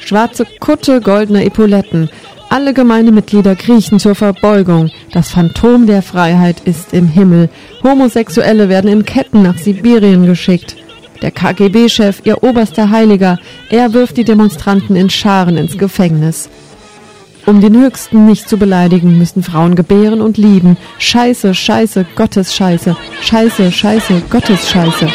Schwarze 0.00 0.44
Kutte, 0.58 1.00
goldene 1.00 1.46
Epauletten. 1.46 2.10
Alle 2.52 2.74
Gemeindemitglieder 2.74 3.56
kriechen 3.56 3.98
zur 3.98 4.14
Verbeugung. 4.14 4.90
Das 5.10 5.30
Phantom 5.30 5.86
der 5.86 6.02
Freiheit 6.02 6.60
ist 6.66 6.92
im 6.92 7.08
Himmel. 7.08 7.48
Homosexuelle 7.82 8.68
werden 8.68 8.90
in 8.90 9.06
Ketten 9.06 9.40
nach 9.40 9.56
Sibirien 9.56 10.26
geschickt. 10.26 10.76
Der 11.22 11.30
KGB-Chef, 11.30 12.20
ihr 12.24 12.42
oberster 12.42 12.90
Heiliger, 12.90 13.38
er 13.70 13.94
wirft 13.94 14.18
die 14.18 14.24
Demonstranten 14.24 14.96
in 14.96 15.08
Scharen 15.08 15.56
ins 15.56 15.78
Gefängnis. 15.78 16.50
Um 17.46 17.62
den 17.62 17.74
Höchsten 17.74 18.26
nicht 18.26 18.46
zu 18.46 18.58
beleidigen, 18.58 19.16
müssen 19.16 19.42
Frauen 19.42 19.74
gebären 19.74 20.20
und 20.20 20.36
lieben. 20.36 20.76
Scheiße, 20.98 21.54
Scheiße, 21.54 22.04
Gottes 22.16 22.54
Scheiße. 22.54 22.94
Scheiße, 23.22 23.72
Scheiße, 23.72 24.24
Gottes 24.28 24.68
Scheiße. 24.68 25.08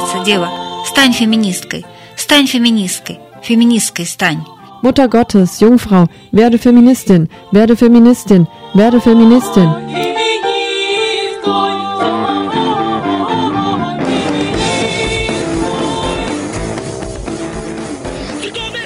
Богородица, 0.00 0.24
Дева, 0.24 0.48
стань 0.86 1.12
феминисткой, 1.12 1.84
стань 2.16 2.46
феминисткой, 2.46 3.18
феминисткой 3.42 4.06
стань. 4.06 4.42
Mutter 4.82 5.06
Gottes, 5.06 5.60
Jungfrau, 5.60 6.06
werde 6.32 6.56
Feministin, 6.56 7.28
werde 7.52 7.76
Feministin, 7.76 8.46
werde 8.74 9.00
Feministin. 9.00 9.68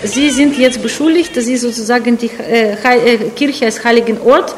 Sie 0.02 0.30
sind 0.30 0.58
jetzt 0.58 0.82
beschuldigt, 0.82 1.36
dass 1.36 1.44
sie 1.44 1.56
sozusagen 1.56 2.18
die 2.18 2.30
äh, 2.40 2.72
äh, 2.72 3.30
Kirche 3.36 3.66
als 3.66 3.84
heiligen 3.84 4.20
Ort 4.22 4.56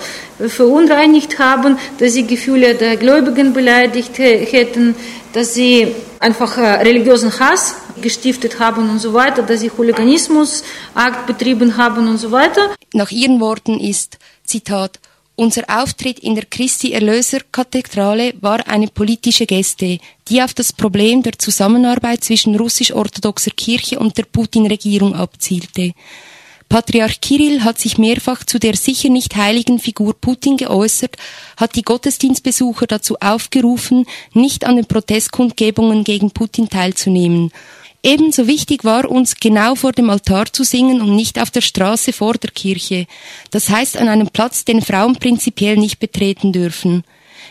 verunreinigt 0.49 1.38
haben, 1.38 1.77
dass 1.99 2.14
sie 2.14 2.27
Gefühle 2.27 2.75
der 2.75 2.97
Gläubigen 2.97 3.53
beleidigt 3.53 4.18
hätten, 4.18 4.95
dass 5.38 5.54
sie 5.54 5.93
einfach 6.19 6.58
äh, 6.58 6.82
religiösen 6.82 7.32
Hass 7.39 7.76
gestiftet 8.02 8.60
haben 8.60 8.89
und 8.89 8.97
so 8.97 9.13
weiter, 9.13 9.43
dass 9.43 9.60
sie 9.60 9.69
Hooliganismusakt 9.69 11.28
betrieben 11.28 11.78
haben 11.78 12.08
und 12.08 12.17
so 12.17 12.32
weiter. 12.32 12.73
Nach 12.93 13.12
ihren 13.12 13.39
Worten 13.39 13.80
ist, 13.80 14.17
Zitat, 14.43 15.00
unser 15.36 15.65
Auftritt 15.67 16.17
in 16.17 16.34
der 16.34 16.45
Christi 16.45 16.91
Erlöser 16.91 17.41
Kathedrale 17.52 18.34
war 18.41 18.67
eine 18.67 18.88
politische 18.88 19.45
Geste, 19.45 20.00
die 20.28 20.41
auf 20.41 20.56
das 20.56 20.73
Problem 20.73 21.21
der 21.21 21.38
Zusammenarbeit 21.38 22.23
zwischen 22.23 22.56
russisch-orthodoxer 22.56 23.52
Kirche 23.52 24.00
und 24.00 24.17
der 24.17 24.23
Putin-Regierung 24.23 25.13
abzielte. 25.13 25.93
Patriarch 26.69 27.21
Kirill 27.21 27.63
hat 27.63 27.80
sich 27.80 27.97
mehrfach 27.97 28.43
zu 28.43 28.60
der 28.60 28.75
sicher 28.75 29.10
nicht 29.10 29.36
heiligen 29.36 29.80
Figur 29.80 30.13
Putin 30.13 30.58
geäußert, 30.58 31.15
hat 31.56 31.75
die 31.75 31.84
Gottesdienstbesucher 31.84 32.88
dazu 32.88 33.17
aufgerufen, 33.19 34.06
nicht 34.34 34.65
an 34.65 34.75
den 34.75 34.86
Protestkundgebungen 34.86 36.03
gegen 36.03 36.32
Putin 36.32 36.69
teilzunehmen. 36.69 37.51
Ebenso 38.03 38.47
wichtig 38.47 38.84
war 38.84 39.10
uns, 39.10 39.36
genau 39.36 39.75
vor 39.75 39.91
dem 39.91 40.10
Altar 40.10 40.51
zu 40.51 40.63
singen 40.63 41.01
und 41.01 41.15
nicht 41.15 41.41
auf 41.41 41.51
der 41.51 41.62
Straße 41.62 42.13
vor 42.13 42.34
der 42.34 42.51
Kirche. 42.51 43.08
Das 43.51 43.69
heißt 43.69 43.97
an 43.97 44.08
einem 44.08 44.27
Platz, 44.30 44.65
den 44.65 44.82
Frauen 44.82 45.15
prinzipiell 45.15 45.77
nicht 45.77 45.99
betreten 45.99 46.53
dürfen. 46.53 47.03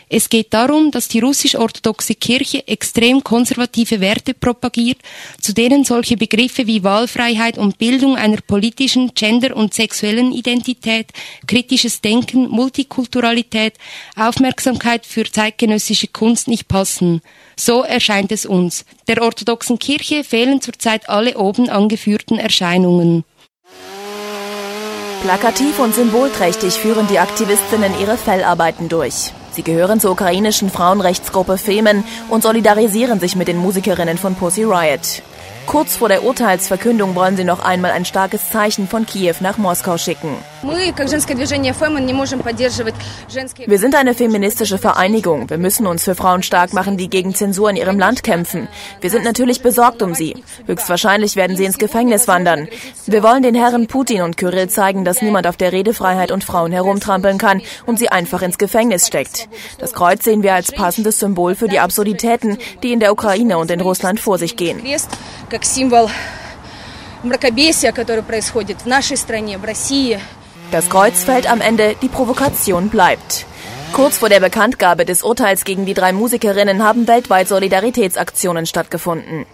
Es 0.09 0.29
geht 0.29 0.53
darum, 0.53 0.91
dass 0.91 1.07
die 1.07 1.19
russisch-orthodoxe 1.19 2.15
Kirche 2.15 2.67
extrem 2.67 3.23
konservative 3.23 3.99
Werte 3.99 4.33
propagiert, 4.33 4.97
zu 5.41 5.53
denen 5.53 5.83
solche 5.83 6.17
Begriffe 6.17 6.67
wie 6.67 6.83
Wahlfreiheit 6.83 7.57
und 7.57 7.77
Bildung 7.77 8.15
einer 8.15 8.41
politischen, 8.41 9.13
gender- 9.13 9.55
und 9.55 9.73
sexuellen 9.73 10.31
Identität, 10.31 11.07
kritisches 11.47 12.01
Denken, 12.01 12.47
Multikulturalität, 12.49 13.73
Aufmerksamkeit 14.15 15.05
für 15.05 15.25
zeitgenössische 15.29 16.07
Kunst 16.07 16.47
nicht 16.47 16.67
passen. 16.67 17.21
So 17.55 17.83
erscheint 17.83 18.31
es 18.31 18.45
uns. 18.45 18.85
Der 19.07 19.21
orthodoxen 19.21 19.79
Kirche 19.79 20.23
fehlen 20.23 20.61
zurzeit 20.61 21.09
alle 21.09 21.37
oben 21.37 21.69
angeführten 21.69 22.39
Erscheinungen. 22.39 23.23
Plakativ 25.23 25.79
und 25.79 25.95
symbolträchtig 25.95 26.75
führen 26.75 27.07
die 27.07 27.19
Aktivistinnen 27.19 27.99
ihre 27.99 28.17
Fellarbeiten 28.17 28.87
durch. 28.87 29.33
Sie 29.57 29.63
gehören 29.63 29.99
zur 29.99 30.11
ukrainischen 30.11 30.69
Frauenrechtsgruppe 30.69 31.57
Femen 31.57 32.03
und 32.29 32.43
solidarisieren 32.43 33.19
sich 33.19 33.35
mit 33.35 33.47
den 33.47 33.57
Musikerinnen 33.57 34.19
von 34.19 34.35
Pussy 34.35 34.63
Riot. 34.63 35.23
Kurz 35.67 35.97
vor 35.97 36.07
der 36.07 36.23
Urteilsverkündung 36.23 37.13
wollen 37.13 37.35
sie 37.35 37.43
noch 37.43 37.59
einmal 37.59 37.91
ein 37.91 38.05
starkes 38.05 38.49
Zeichen 38.49 38.87
von 38.87 39.05
Kiew 39.05 39.35
nach 39.41 39.57
Moskau 39.57 39.97
schicken. 39.97 40.33
Wir 43.65 43.77
sind 43.77 43.95
eine 43.95 44.13
feministische 44.13 44.77
Vereinigung. 44.77 45.49
Wir 45.49 45.57
müssen 45.57 45.85
uns 45.85 46.05
für 46.05 46.15
Frauen 46.15 46.41
stark 46.41 46.71
machen, 46.71 46.95
die 46.95 47.09
gegen 47.09 47.35
Zensur 47.35 47.69
in 47.69 47.75
ihrem 47.75 47.99
Land 47.99 48.23
kämpfen. 48.23 48.69
Wir 49.01 49.09
sind 49.09 49.25
natürlich 49.25 49.61
besorgt 49.61 50.01
um 50.01 50.15
sie. 50.15 50.41
Höchstwahrscheinlich 50.67 51.35
werden 51.35 51.57
sie 51.57 51.65
ins 51.65 51.77
Gefängnis 51.77 52.29
wandern. 52.29 52.69
Wir 53.05 53.21
wollen 53.21 53.43
den 53.43 53.53
Herren 53.53 53.87
Putin 53.87 54.21
und 54.21 54.37
Kyrill 54.37 54.69
zeigen, 54.69 55.03
dass 55.03 55.21
niemand 55.21 55.47
auf 55.47 55.57
der 55.57 55.73
Redefreiheit 55.73 56.31
und 56.31 56.45
Frauen 56.45 56.71
herumtrampeln 56.71 57.37
kann 57.37 57.61
und 57.85 57.99
sie 57.99 58.07
einfach 58.07 58.41
ins 58.41 58.57
Gefängnis 58.57 59.05
steckt. 59.05 59.49
Das 59.79 59.91
Kreuz 59.91 60.23
sehen 60.23 60.43
wir 60.43 60.53
als 60.53 60.71
passendes 60.71 61.19
Symbol 61.19 61.55
für 61.55 61.67
die 61.67 61.79
Absurditäten, 61.79 62.57
die 62.83 62.93
in 62.93 63.01
der 63.01 63.11
Ukraine 63.11 63.57
und 63.57 63.69
in 63.69 63.81
Russland 63.81 64.21
vor 64.21 64.37
sich 64.37 64.55
gehen 64.55 64.81
как 65.56 65.64
символ 65.64 66.10
мракобесия, 67.22 67.92
которое 67.92 68.22
происходит 68.22 68.82
в 68.82 68.86
нашей 68.86 69.16
стране, 69.16 69.58
в 69.58 69.64
России. 69.64 70.20
Das 70.70 70.88
Kreuz 70.88 71.22
fällt 71.22 71.46
am 71.50 71.60
Ende, 71.60 71.94
die 72.00 72.08
Provokation 72.08 72.88
bleibt. 72.88 73.44
Kurz 73.92 74.16
vor 74.16 74.30
der 74.30 74.40
Bekanntgabe 74.40 75.04
des 75.04 75.22
Urteils 75.22 75.64
gegen 75.64 75.84
die 75.84 75.92
drei 75.92 76.12
Musikerinnen 76.12 76.82
haben 76.82 77.06
weltweit 77.06 77.48
Solidaritätsaktionen 77.48 78.64
stattgefunden. 78.64 79.44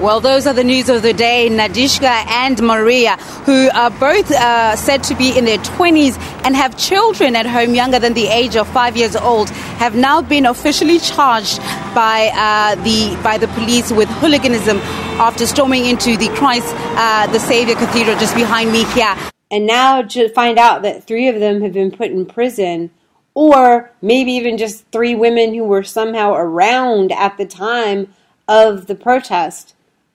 Well, 0.00 0.18
those 0.18 0.48
are 0.48 0.52
the 0.52 0.64
news 0.64 0.88
of 0.88 1.02
the 1.02 1.12
day. 1.12 1.48
Nadishka 1.48 2.26
and 2.26 2.60
Maria, 2.60 3.16
who 3.46 3.70
are 3.72 3.90
both 3.90 4.28
uh, 4.32 4.74
said 4.74 5.04
to 5.04 5.14
be 5.14 5.38
in 5.38 5.44
their 5.44 5.58
20s 5.58 6.18
and 6.44 6.56
have 6.56 6.76
children 6.76 7.36
at 7.36 7.46
home 7.46 7.76
younger 7.76 8.00
than 8.00 8.12
the 8.12 8.26
age 8.26 8.56
of 8.56 8.66
five 8.68 8.96
years 8.96 9.14
old, 9.14 9.50
have 9.50 9.94
now 9.94 10.20
been 10.20 10.46
officially 10.46 10.98
charged 10.98 11.58
by 11.94 12.30
uh, 12.34 12.74
the 12.82 13.16
by 13.22 13.38
the 13.38 13.46
police 13.48 13.92
with 13.92 14.08
hooliganism 14.18 14.78
after 15.20 15.46
storming 15.46 15.86
into 15.86 16.16
the 16.16 16.28
Christ 16.30 16.74
uh, 16.74 17.28
the 17.28 17.38
Savior 17.38 17.76
Cathedral 17.76 18.18
just 18.18 18.34
behind 18.34 18.72
me 18.72 18.84
here. 18.94 19.14
And 19.52 19.64
now 19.64 20.02
to 20.02 20.28
find 20.30 20.58
out 20.58 20.82
that 20.82 21.04
three 21.04 21.28
of 21.28 21.38
them 21.38 21.62
have 21.62 21.72
been 21.72 21.92
put 21.92 22.10
in 22.10 22.26
prison, 22.26 22.90
or 23.32 23.92
maybe 24.02 24.32
even 24.32 24.58
just 24.58 24.86
three 24.90 25.14
women 25.14 25.54
who 25.54 25.62
were 25.62 25.84
somehow 25.84 26.34
around 26.34 27.12
at 27.12 27.38
the 27.38 27.46
time 27.46 28.12
of 28.48 28.88
the 28.88 28.96
protest 28.96 29.73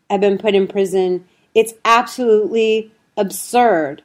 have 0.10 0.22
been 0.22 0.38
put 0.38 0.56
in 0.56 0.67
prison. 0.67 1.26
It's 1.54 1.74
absolutely 1.86 2.91
absurd. 3.17 4.04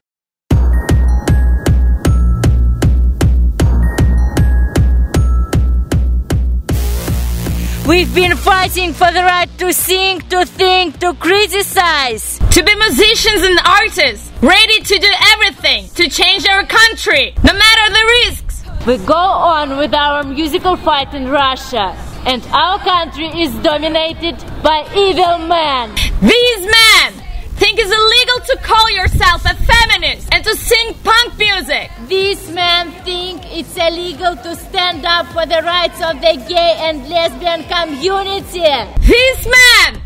We've 7.87 8.15
been 8.15 8.35
fighting 8.35 8.95
for 8.95 9.13
the 9.13 9.23
right 9.23 9.49
to 9.59 9.71
sing, 9.73 10.21
to 10.31 10.47
think, 10.47 11.01
to 11.01 11.13
criticize, 11.15 12.39
to 12.39 12.63
be 12.63 12.75
musicians 12.77 13.43
and 13.43 13.59
artists, 13.67 14.33
ready 14.41 14.81
to 14.81 14.99
do 14.99 15.11
everything 15.35 15.89
to 15.89 16.09
change 16.09 16.49
our 16.49 16.65
country, 16.65 17.35
no 17.45 17.53
matter 17.53 17.93
the 17.93 18.05
risks. 18.25 18.44
We 18.87 18.99
go 18.99 19.15
on 19.15 19.79
with 19.79 19.95
our 19.95 20.25
musical 20.25 20.77
fight 20.77 21.15
in 21.15 21.31
Russia, 21.31 21.97
and 22.27 22.45
our 22.53 22.79
country 22.81 23.29
is 23.29 23.51
dominated 23.61 24.37
by 24.63 24.85
evil 24.95 25.39
men. 25.39 25.89
These 26.21 26.61
men 26.69 27.15
think 27.57 27.79
it's 27.81 27.89
illegal 27.89 28.41
to 28.45 28.59
call 28.63 28.91
yourself 28.91 29.47
a 29.47 29.55
feminist 29.55 30.29
and 30.35 30.45
to 30.45 30.55
sing 30.55 30.93
punk 31.03 31.39
music. 31.39 31.91
These 32.09 32.51
men 32.51 32.91
think 33.05 33.41
it's 33.57 33.75
illegal 33.75 34.37
to 34.37 34.55
stand 34.55 35.07
up 35.07 35.29
for 35.29 35.47
the 35.47 35.63
rights 35.65 36.03
of 36.03 36.21
the 36.21 36.37
gay 36.47 36.77
and 36.81 37.09
lesbian 37.09 37.65
community. 37.65 38.69
These 39.01 39.47
men 39.47 40.03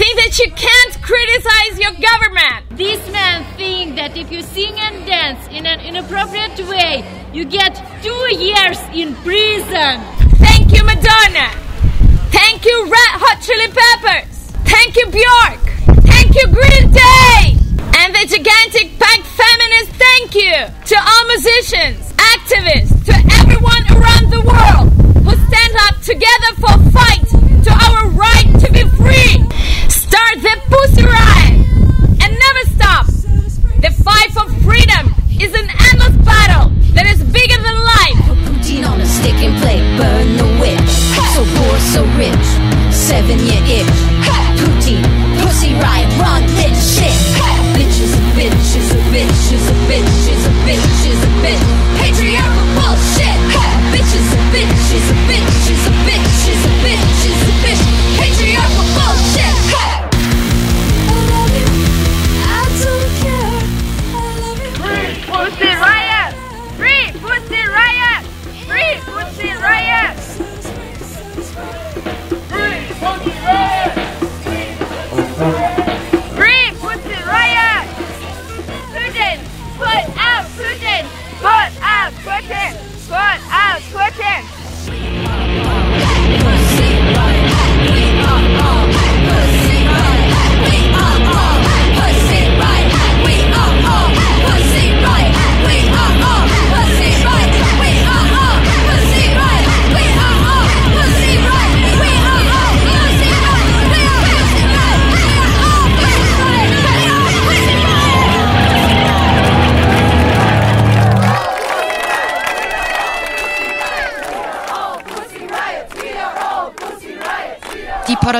think 0.00 0.16
that 0.16 0.38
you 0.38 0.50
can't 0.56 0.94
criticize 1.04 1.76
your 1.76 1.92
government. 2.00 2.64
These 2.72 3.04
men 3.12 3.44
think 3.60 3.96
that 3.96 4.16
if 4.16 4.32
you 4.32 4.40
sing 4.40 4.72
and 4.80 5.04
dance 5.04 5.44
in 5.48 5.66
an 5.66 5.78
inappropriate 5.80 6.56
way, 6.72 7.04
you 7.34 7.44
get 7.44 7.76
two 8.00 8.24
years 8.32 8.80
in 8.96 9.12
prison. 9.20 10.00
Thank 10.40 10.72
you, 10.72 10.80
Madonna. 10.88 11.52
Thank 12.32 12.64
you, 12.64 12.88
Red 12.88 13.12
Hot 13.20 13.44
Chili 13.44 13.68
Peppers. 13.68 14.56
Thank 14.64 14.96
you, 14.96 15.04
Bjork. 15.12 15.60
Thank 16.08 16.32
you, 16.32 16.48
Green 16.48 16.88
Day. 16.88 17.60
And 18.00 18.16
the 18.16 18.24
gigantic 18.24 18.96
punk 18.96 19.20
feminist 19.36 19.92
thank 20.00 20.32
you 20.32 20.56
to 20.64 20.96
all 20.96 21.24
musicians, 21.28 22.08
activists, 22.16 23.04
to 23.04 23.39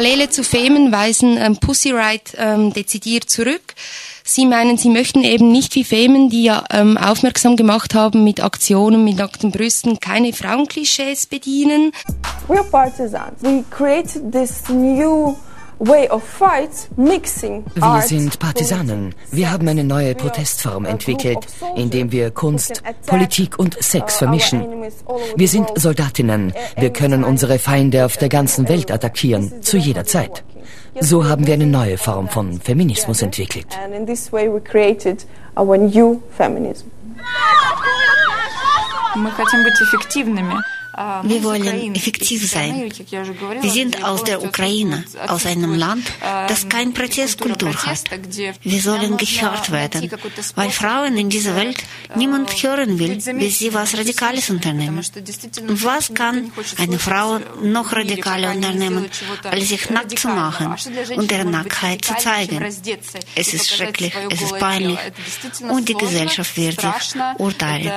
Parallele 0.00 0.30
zu 0.30 0.42
Femen 0.42 0.92
weisen 0.92 1.36
ähm, 1.36 1.58
Pussy 1.58 1.90
Riot 1.90 2.32
ähm, 2.38 2.72
dezidiert 2.72 3.28
zurück. 3.28 3.74
Sie 4.24 4.46
meinen, 4.46 4.78
sie 4.78 4.88
möchten 4.88 5.22
eben 5.22 5.52
nicht 5.52 5.74
wie 5.74 5.84
Femen, 5.84 6.30
die 6.30 6.44
ja 6.44 6.64
ähm, 6.70 6.96
aufmerksam 6.96 7.54
gemacht 7.54 7.92
haben 7.92 8.24
mit 8.24 8.42
Aktionen 8.42 9.04
mit 9.04 9.18
nackten 9.18 9.50
Brüsten, 9.50 10.00
keine 10.00 10.32
Frauenklischees 10.32 11.26
bedienen. 11.26 11.92
We're 12.48 12.64
partisans. 12.70 13.42
We 13.42 13.62
create 13.68 14.08
this 14.32 14.70
new 14.70 15.36
Wir 17.75 18.01
sind 18.01 18.39
Partisanen. 18.39 19.13
Wir 19.31 19.51
haben 19.51 19.67
eine 19.67 19.83
neue 19.83 20.15
Protestform 20.15 20.85
entwickelt, 20.85 21.39
indem 21.75 22.11
wir 22.13 22.31
Kunst, 22.31 22.81
Politik 23.05 23.59
und 23.59 23.75
Sex 23.83 24.17
vermischen. 24.17 24.65
Wir 25.35 25.47
sind 25.49 25.67
Soldatinnen. 25.75 26.53
Wir 26.77 26.91
können 26.91 27.25
unsere 27.25 27.59
Feinde 27.59 28.05
auf 28.05 28.15
der 28.17 28.29
ganzen 28.29 28.69
Welt 28.69 28.89
attackieren, 28.89 29.61
zu 29.61 29.77
jeder 29.77 30.05
Zeit. 30.05 30.43
So 31.01 31.25
haben 31.25 31.45
wir 31.45 31.55
eine 31.55 31.67
neue 31.67 31.97
Form 31.97 32.29
von 32.29 32.61
Feminismus 32.61 33.21
entwickelt. 33.21 33.67
Мы 39.17 39.31
хотим 39.31 39.63
быть 39.63 39.81
эффективными. 39.81 40.61
Wir 40.92 41.44
wollen 41.44 41.94
effektiv 41.94 42.50
sein. 42.50 42.90
Wir 43.60 43.70
sind 43.70 44.04
aus 44.04 44.24
der 44.24 44.42
Ukraine, 44.42 45.04
aus 45.28 45.46
einem 45.46 45.74
Land, 45.74 46.10
das 46.48 46.68
keine 46.68 46.90
Protestkultur 46.90 47.74
hat. 47.86 48.04
Wir 48.62 48.80
sollen 48.80 49.16
gehört 49.16 49.70
werden, 49.70 50.10
weil 50.56 50.70
Frauen 50.70 51.16
in 51.16 51.28
dieser 51.28 51.54
Welt 51.54 51.78
niemand 52.16 52.50
hören 52.62 52.98
will, 52.98 53.16
bis 53.38 53.60
sie 53.60 53.72
was 53.72 53.96
Radikales 53.96 54.50
unternehmen. 54.50 54.98
Und 55.68 55.84
was 55.84 56.12
kann 56.12 56.52
eine 56.78 56.98
Frau 56.98 57.38
noch 57.62 57.92
radikaler 57.92 58.50
unternehmen, 58.52 59.08
als 59.44 59.68
sich 59.68 59.90
nackt 59.90 60.18
zu 60.18 60.28
machen 60.28 60.74
und 61.16 61.30
ihre 61.30 61.44
Nacktheit 61.44 62.04
zu 62.04 62.14
zeigen? 62.16 62.64
Es 63.36 63.54
ist 63.54 63.70
schrecklich, 63.70 64.12
es 64.30 64.42
ist 64.42 64.58
peinlich 64.58 64.98
und 65.68 65.88
die 65.88 65.94
Gesellschaft 65.94 66.56
wird 66.56 66.80
sich 66.80 67.20
urteilen. 67.38 67.92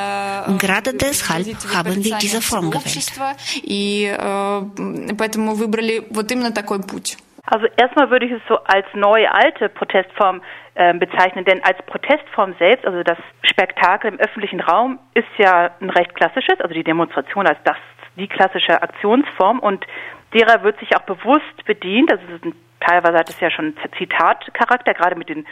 Und 0.48 0.60
gerade 0.60 0.94
deshalb 0.94 1.48
haben 1.74 2.04
wir 2.04 2.18
diese 2.18 2.42
Form 2.42 2.70
gewählt 2.70 2.83
общества, 2.83 3.35
и 3.63 4.07
äh, 4.07 5.15
поэтому 5.17 5.55
выбрали 5.55 6.05
вот 6.11 6.31
именно 6.33 6.53
такой 6.53 6.81
путь. 6.83 7.17
Also 7.51 7.67
erstmal 7.79 8.11
würde 8.11 8.27
ich 8.27 8.33
es 8.33 8.43
so 8.47 8.59
als 8.65 8.87
neue 8.95 9.33
alte 9.33 9.71
Protestform 9.71 10.43
äh, 10.75 10.93
bezeichnen, 10.95 11.47
denn 11.47 11.65
als 11.65 11.79
Protestform 11.87 12.55
selbst, 12.59 12.85
also 12.85 13.03
das 13.03 13.17
Spektakel 13.43 14.13
im 14.13 14.21
öffentlichen 14.21 14.61
Raum, 14.61 14.99
ist 15.15 15.29
ja 15.39 15.71
ein 15.81 15.89
recht 15.89 16.15
klassisches, 16.15 16.61
also 16.61 16.75
die 16.75 16.85
Demonstration 16.85 17.47
als 17.47 17.59
das 17.65 17.77
die 18.17 18.29
klassische 18.29 18.83
Aktionsform 18.83 19.61
und 19.61 19.87
derer 20.35 20.63
wird 20.63 20.79
sich 20.81 20.95
auch 20.97 21.03
bewusst 21.03 21.65
bedient. 21.65 22.11
Also 22.11 22.25
ein, 22.45 22.55
teilweise 22.81 23.19
hat 23.19 23.31
es 23.31 23.41
ja 23.41 23.51
schon 23.51 23.75
Zitatcharakter, 23.97 24.93
gerade 24.93 25.17
mit 25.17 25.29
den 25.29 25.47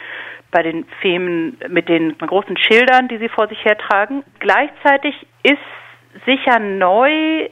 bei 0.51 0.63
den 0.63 0.85
Femen 1.01 1.57
mit 1.67 1.89
den 1.89 2.17
großen 2.17 2.57
Schildern, 2.57 3.07
die 3.07 3.17
sie 3.17 3.29
vor 3.29 3.47
sich 3.47 3.63
hertragen. 3.65 4.23
Gleichzeitig 4.39 5.15
ist 5.43 5.57
sicher 6.26 6.58
neu 6.58 7.48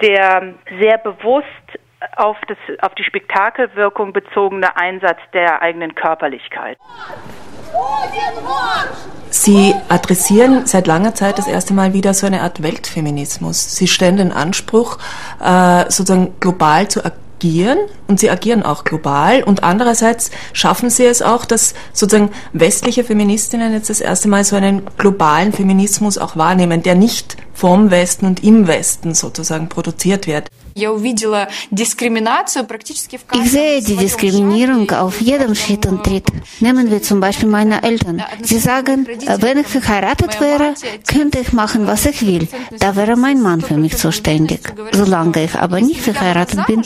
der 0.00 0.54
sehr 0.80 0.98
bewusst 0.98 1.46
auf, 2.16 2.36
das, 2.48 2.58
auf 2.82 2.94
die 2.94 3.04
Spektakelwirkung 3.04 4.12
bezogene 4.12 4.76
Einsatz 4.76 5.18
der 5.32 5.62
eigenen 5.62 5.94
Körperlichkeit. 5.94 6.76
Sie 9.30 9.74
adressieren 9.88 10.66
seit 10.66 10.86
langer 10.86 11.14
Zeit 11.14 11.38
das 11.38 11.48
erste 11.48 11.74
Mal 11.74 11.92
wieder 11.92 12.14
so 12.14 12.26
eine 12.26 12.42
Art 12.42 12.62
Weltfeminismus. 12.62 13.76
Sie 13.76 13.88
stellen 13.88 14.16
den 14.16 14.32
Anspruch, 14.32 14.98
äh, 15.40 15.90
sozusagen 15.90 16.38
global 16.40 16.88
zu 16.88 17.00
agieren 17.00 17.23
agieren 17.44 17.78
und 18.08 18.18
sie 18.18 18.30
agieren 18.30 18.62
auch 18.62 18.84
global 18.84 19.42
und 19.42 19.62
andererseits 19.62 20.30
schaffen 20.52 20.88
sie 20.88 21.04
es 21.04 21.20
auch, 21.20 21.44
dass 21.44 21.74
sozusagen 21.92 22.30
westliche 22.52 23.04
Feministinnen 23.04 23.72
jetzt 23.72 23.90
das 23.90 24.00
erste 24.00 24.28
Mal 24.28 24.44
so 24.44 24.56
einen 24.56 24.82
globalen 24.96 25.52
Feminismus 25.52 26.16
auch 26.16 26.36
wahrnehmen, 26.36 26.82
der 26.82 26.94
nicht 26.94 27.36
vom 27.52 27.90
Westen 27.90 28.26
und 28.26 28.42
im 28.42 28.66
Westen 28.66 29.14
sozusagen 29.14 29.68
produziert 29.68 30.26
wird. 30.26 30.48
Ich 30.76 30.88
sehe 33.50 33.82
die 33.82 33.96
Diskriminierung 33.96 34.90
auf 34.90 35.20
jedem 35.20 35.54
Schritt 35.54 35.86
und 35.86 36.02
Tritt. 36.02 36.26
Nehmen 36.60 36.90
wir 36.90 37.00
zum 37.00 37.20
Beispiel 37.20 37.48
meine 37.48 37.82
Eltern. 37.82 38.22
Sie 38.42 38.58
sagen, 38.58 39.06
wenn 39.38 39.58
ich 39.58 39.68
verheiratet 39.68 40.40
wäre, 40.40 40.74
könnte 41.06 41.38
ich 41.38 41.52
machen, 41.52 41.86
was 41.86 42.06
ich 42.06 42.26
will. 42.26 42.48
Da 42.78 42.96
wäre 42.96 43.16
mein 43.16 43.40
Mann 43.40 43.60
für 43.60 43.76
mich 43.76 43.96
zuständig. 43.96 44.60
Solange 44.92 45.44
ich 45.44 45.54
aber 45.54 45.80
nicht 45.80 46.00
verheiratet 46.00 46.66
bin, 46.66 46.82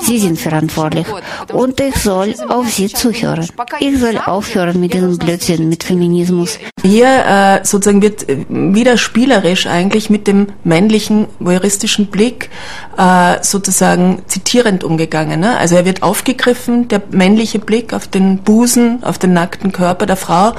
sie 0.00 0.18
sind 0.18 0.38
verantwortlich. 0.38 1.06
Und 1.52 1.80
ich 1.80 1.96
soll 1.96 2.34
auf 2.48 2.68
sie 2.68 2.88
zuhören. 2.88 3.48
Ich 3.78 3.98
soll 3.98 4.18
aufhören 4.18 4.80
mit 4.80 4.92
diesem 4.92 5.16
Blödsinn, 5.16 5.68
mit 5.68 5.84
Feminismus. 5.84 6.58
Hier 6.82 7.06
äh, 7.06 7.64
sozusagen 7.64 8.02
wird 8.02 8.28
äh, 8.28 8.44
wieder 8.48 8.96
spielerisch 8.96 9.66
eigentlich 9.66 10.10
mit 10.10 10.26
dem 10.26 10.48
männlichen 10.64 11.26
voyeuristischen 11.38 12.06
Blick 12.06 12.50
äh, 12.96 13.29
sozusagen 13.42 14.22
zitierend 14.26 14.84
umgegangen. 14.84 15.40
Ne? 15.40 15.56
Also 15.56 15.76
er 15.76 15.84
wird 15.84 16.02
aufgegriffen, 16.02 16.88
der 16.88 17.02
männliche 17.10 17.58
Blick 17.58 17.92
auf 17.92 18.06
den 18.06 18.38
Busen, 18.38 19.02
auf 19.04 19.18
den 19.18 19.32
nackten 19.32 19.72
Körper 19.72 20.06
der 20.06 20.16
Frau 20.16 20.52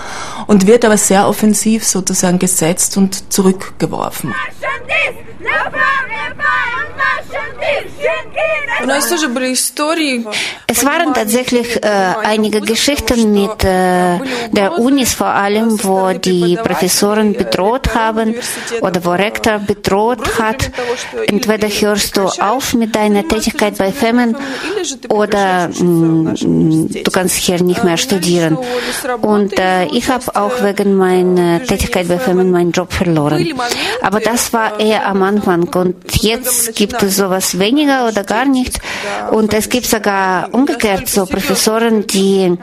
und 0.48 0.68
wird 0.68 0.86
aber 0.86 0.98
sehr 0.98 1.28
offensiv 1.28 1.86
sozusagen 1.86 2.40
gesetzt 2.40 2.98
und 2.98 3.32
zurückgeworfen. 3.32 4.34
Es 10.68 10.86
waren 10.86 11.14
tatsächlich 11.14 11.84
äh, 11.84 11.88
einige 12.24 12.62
Geschichten 12.62 13.32
mit 13.34 13.64
äh, 13.64 14.20
der 14.52 14.80
Unis 14.80 15.14
vor 15.14 15.28
allem, 15.28 15.84
wo 15.84 16.14
die 16.14 16.58
Professoren 16.62 17.34
bedroht 17.34 17.94
haben 17.94 18.36
oder 18.82 19.06
wo 19.06 19.12
Rektor 19.12 19.60
bedroht 19.60 20.40
hat. 20.40 20.72
Entweder 21.28 21.68
hörst 21.68 22.18
du 22.18 22.22
auf 22.24 22.74
mit 22.74 22.96
deiner 22.96 23.28
Tätigkeit 23.28 23.78
bei 23.78 23.92
Femen 23.92 24.36
oder 25.10 25.68
mh, 25.68 26.34
mm, 26.42 26.88
du 27.04 27.12
kannst 27.12 27.38
hier 27.38 27.62
nicht 27.62 27.84
mehr 27.84 27.98
studieren. 27.98 28.58
Und 29.22 29.60
äh, 29.60 29.86
ich 29.88 30.10
habe 30.10 30.36
auch 30.36 30.64
wegen 30.64 30.96
meiner 30.96 31.64
Tätigkeit 31.64 32.08
bei 32.08 32.18
Femen 32.18 32.50
meinen 32.50 32.72
Job 32.72 32.92
verloren. 32.94 33.46
Aber 34.02 34.20
das 34.20 34.54
war 34.54 34.71
eher 34.80 35.06
am 35.08 35.24
Anfang 35.24 35.68
und 35.76 36.22
jetzt 36.22 36.76
gibt 36.76 37.02
es 37.02 37.18
sowas 37.18 37.60
weniger 37.60 38.08
oder 38.08 38.24
gar 38.24 38.46
nicht. 38.46 38.80
Und 39.32 39.54
es 39.54 39.70
gibt 39.70 39.86
sogar 39.86 40.54
umgekehrt 40.54 41.08
so 41.08 41.26
Professoren, 41.26 42.08
die 42.08 42.58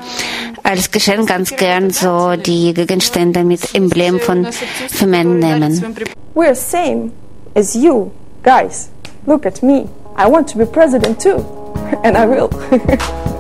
als 0.63 0.91
Geschenk 0.91 1.29
ganz 1.29 1.55
gern 1.57 1.91
so 1.91 2.37
die 2.37 2.75
Gegenstände 2.75 3.45
mit 3.45 3.75
Emblem 3.75 4.21
von 4.21 4.47
Femen 4.89 5.39
nehmen. 5.39 5.97
We're 6.35 6.55
same 6.55 7.11
as 7.55 7.75
you, 7.75 8.11
guys. 8.43 8.91
Look 9.27 9.47
at 9.47 9.63
me. 9.63 9.89
I 10.17 10.27
want 10.27 10.49
to 10.51 10.59
be 10.59 10.67
president 10.67 11.21
too. 11.21 11.45
And 12.05 12.17
I 12.17 12.27
will. 12.27 12.49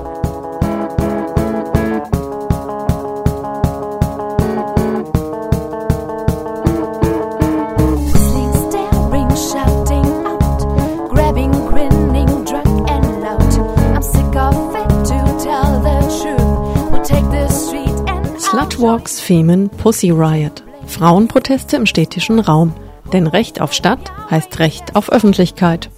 Slutwalks, 18.58 19.20
Femen, 19.20 19.68
Pussy 19.68 20.10
Riot. 20.10 20.64
Frauenproteste 20.84 21.76
im 21.76 21.86
städtischen 21.86 22.40
Raum. 22.40 22.72
Denn 23.12 23.28
Recht 23.28 23.60
auf 23.60 23.72
Stadt 23.72 24.10
heißt 24.32 24.58
Recht 24.58 24.96
auf 24.96 25.12
Öffentlichkeit. 25.12 25.90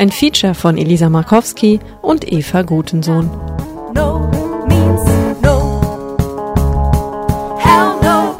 Ein 0.00 0.10
Feature 0.10 0.54
von 0.54 0.78
Elisa 0.78 1.08
Markowski 1.08 1.78
und 2.02 2.32
Eva 2.32 2.62
Gutensohn. 2.62 3.30
No 3.94 4.28
means 4.66 5.04
no. 5.42 5.80
Hell 7.60 7.94
no. 8.02 8.34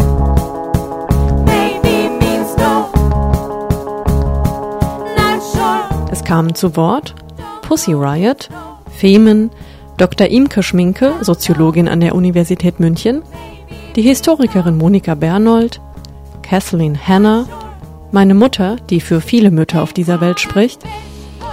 Maybe 1.44 2.11
means 2.18 2.57
no. 2.57 2.90
Not 5.16 5.40
sure. 5.40 6.11
Es 6.11 6.25
kamen 6.25 6.57
zu 6.57 6.75
Wort 6.75 7.14
Pussy 7.62 7.92
Riot, 7.92 8.48
Femen, 8.90 9.53
Dr. 9.98 10.27
Imke 10.27 10.64
Schminke, 10.64 11.14
Soziologin 11.20 11.87
an 11.87 12.01
der 12.01 12.16
Universität 12.16 12.81
München, 12.81 13.22
die 13.96 14.02
Historikerin 14.02 14.78
Monika 14.78 15.14
Bernold, 15.14 15.81
Kathleen 16.42 16.96
Hanna, 16.96 17.46
meine 18.11 18.35
Mutter, 18.35 18.76
die 18.90 19.00
für 19.00 19.20
viele 19.20 19.50
Mütter 19.50 19.83
auf 19.83 19.92
dieser 19.92 20.21
Welt 20.21 20.40
spricht, 20.40 20.83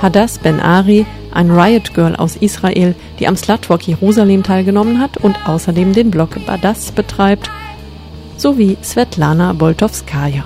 Hadass 0.01 0.39
Ben 0.39 0.59
Ari, 0.59 1.05
ein 1.33 1.51
Riot 1.51 1.93
Girl 1.93 2.15
aus 2.15 2.37
Israel, 2.37 2.95
die 3.19 3.27
am 3.27 3.35
Slutwalk 3.35 3.87
Jerusalem 3.87 4.43
teilgenommen 4.43 4.99
hat 4.99 5.17
und 5.17 5.35
außerdem 5.47 5.93
den 5.93 6.11
Blog 6.11 6.37
Badass 6.45 6.91
betreibt, 6.91 7.49
sowie 8.37 8.77
Svetlana 8.81 9.53
Boltowskaja. 9.53 10.45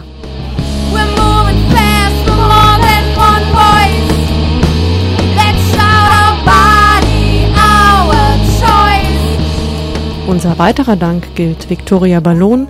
Unser 10.34 10.58
weiterer 10.58 10.96
Dank 10.96 11.36
gilt 11.36 11.70
Viktoria 11.70 12.20
Ballon, 12.20 12.68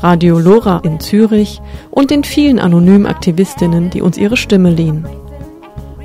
Radio 0.00 0.38
Lora 0.38 0.80
in 0.82 0.98
Zürich 0.98 1.60
und 1.90 2.10
den 2.10 2.24
vielen 2.24 2.58
anonymen 2.58 3.04
Aktivistinnen, 3.04 3.90
die 3.90 4.00
uns 4.00 4.16
ihre 4.16 4.38
Stimme 4.38 4.70
liehen. 4.70 5.06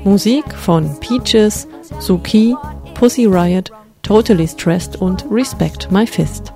Musik 0.04 0.44
von 0.54 1.00
Peaches, 1.00 1.66
Suki, 1.98 2.54
Pussy 2.92 3.24
Riot, 3.24 3.72
Totally 4.02 4.46
Stressed 4.46 4.96
und 4.96 5.24
Respect 5.30 5.90
My 5.90 6.06
Fist. 6.06 6.52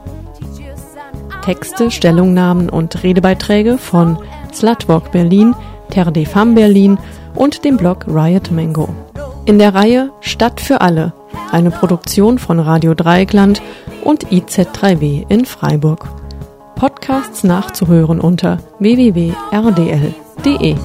Texte, 1.42 1.90
Stellungnahmen 1.90 2.68
und 2.68 3.02
Redebeiträge 3.02 3.78
von 3.78 4.18
Slutwalk 4.52 5.10
Berlin, 5.12 5.54
Terre 5.88 6.12
des 6.12 6.28
Femmes 6.28 6.56
Berlin 6.56 6.98
und 7.36 7.64
dem 7.64 7.78
Blog 7.78 8.04
Riot 8.06 8.50
Mango. 8.50 8.90
In 9.44 9.58
der 9.58 9.74
Reihe 9.74 10.12
Stadt 10.20 10.60
für 10.60 10.80
alle, 10.80 11.12
eine 11.50 11.72
Produktion 11.72 12.38
von 12.38 12.60
Radio 12.60 12.94
Dreieckland 12.94 13.60
und 14.04 14.26
IZ3W 14.28 15.28
in 15.28 15.46
Freiburg. 15.46 16.08
Podcasts 16.76 17.42
nachzuhören 17.42 18.20
unter 18.20 18.58
www.rdl.de. 18.78 20.76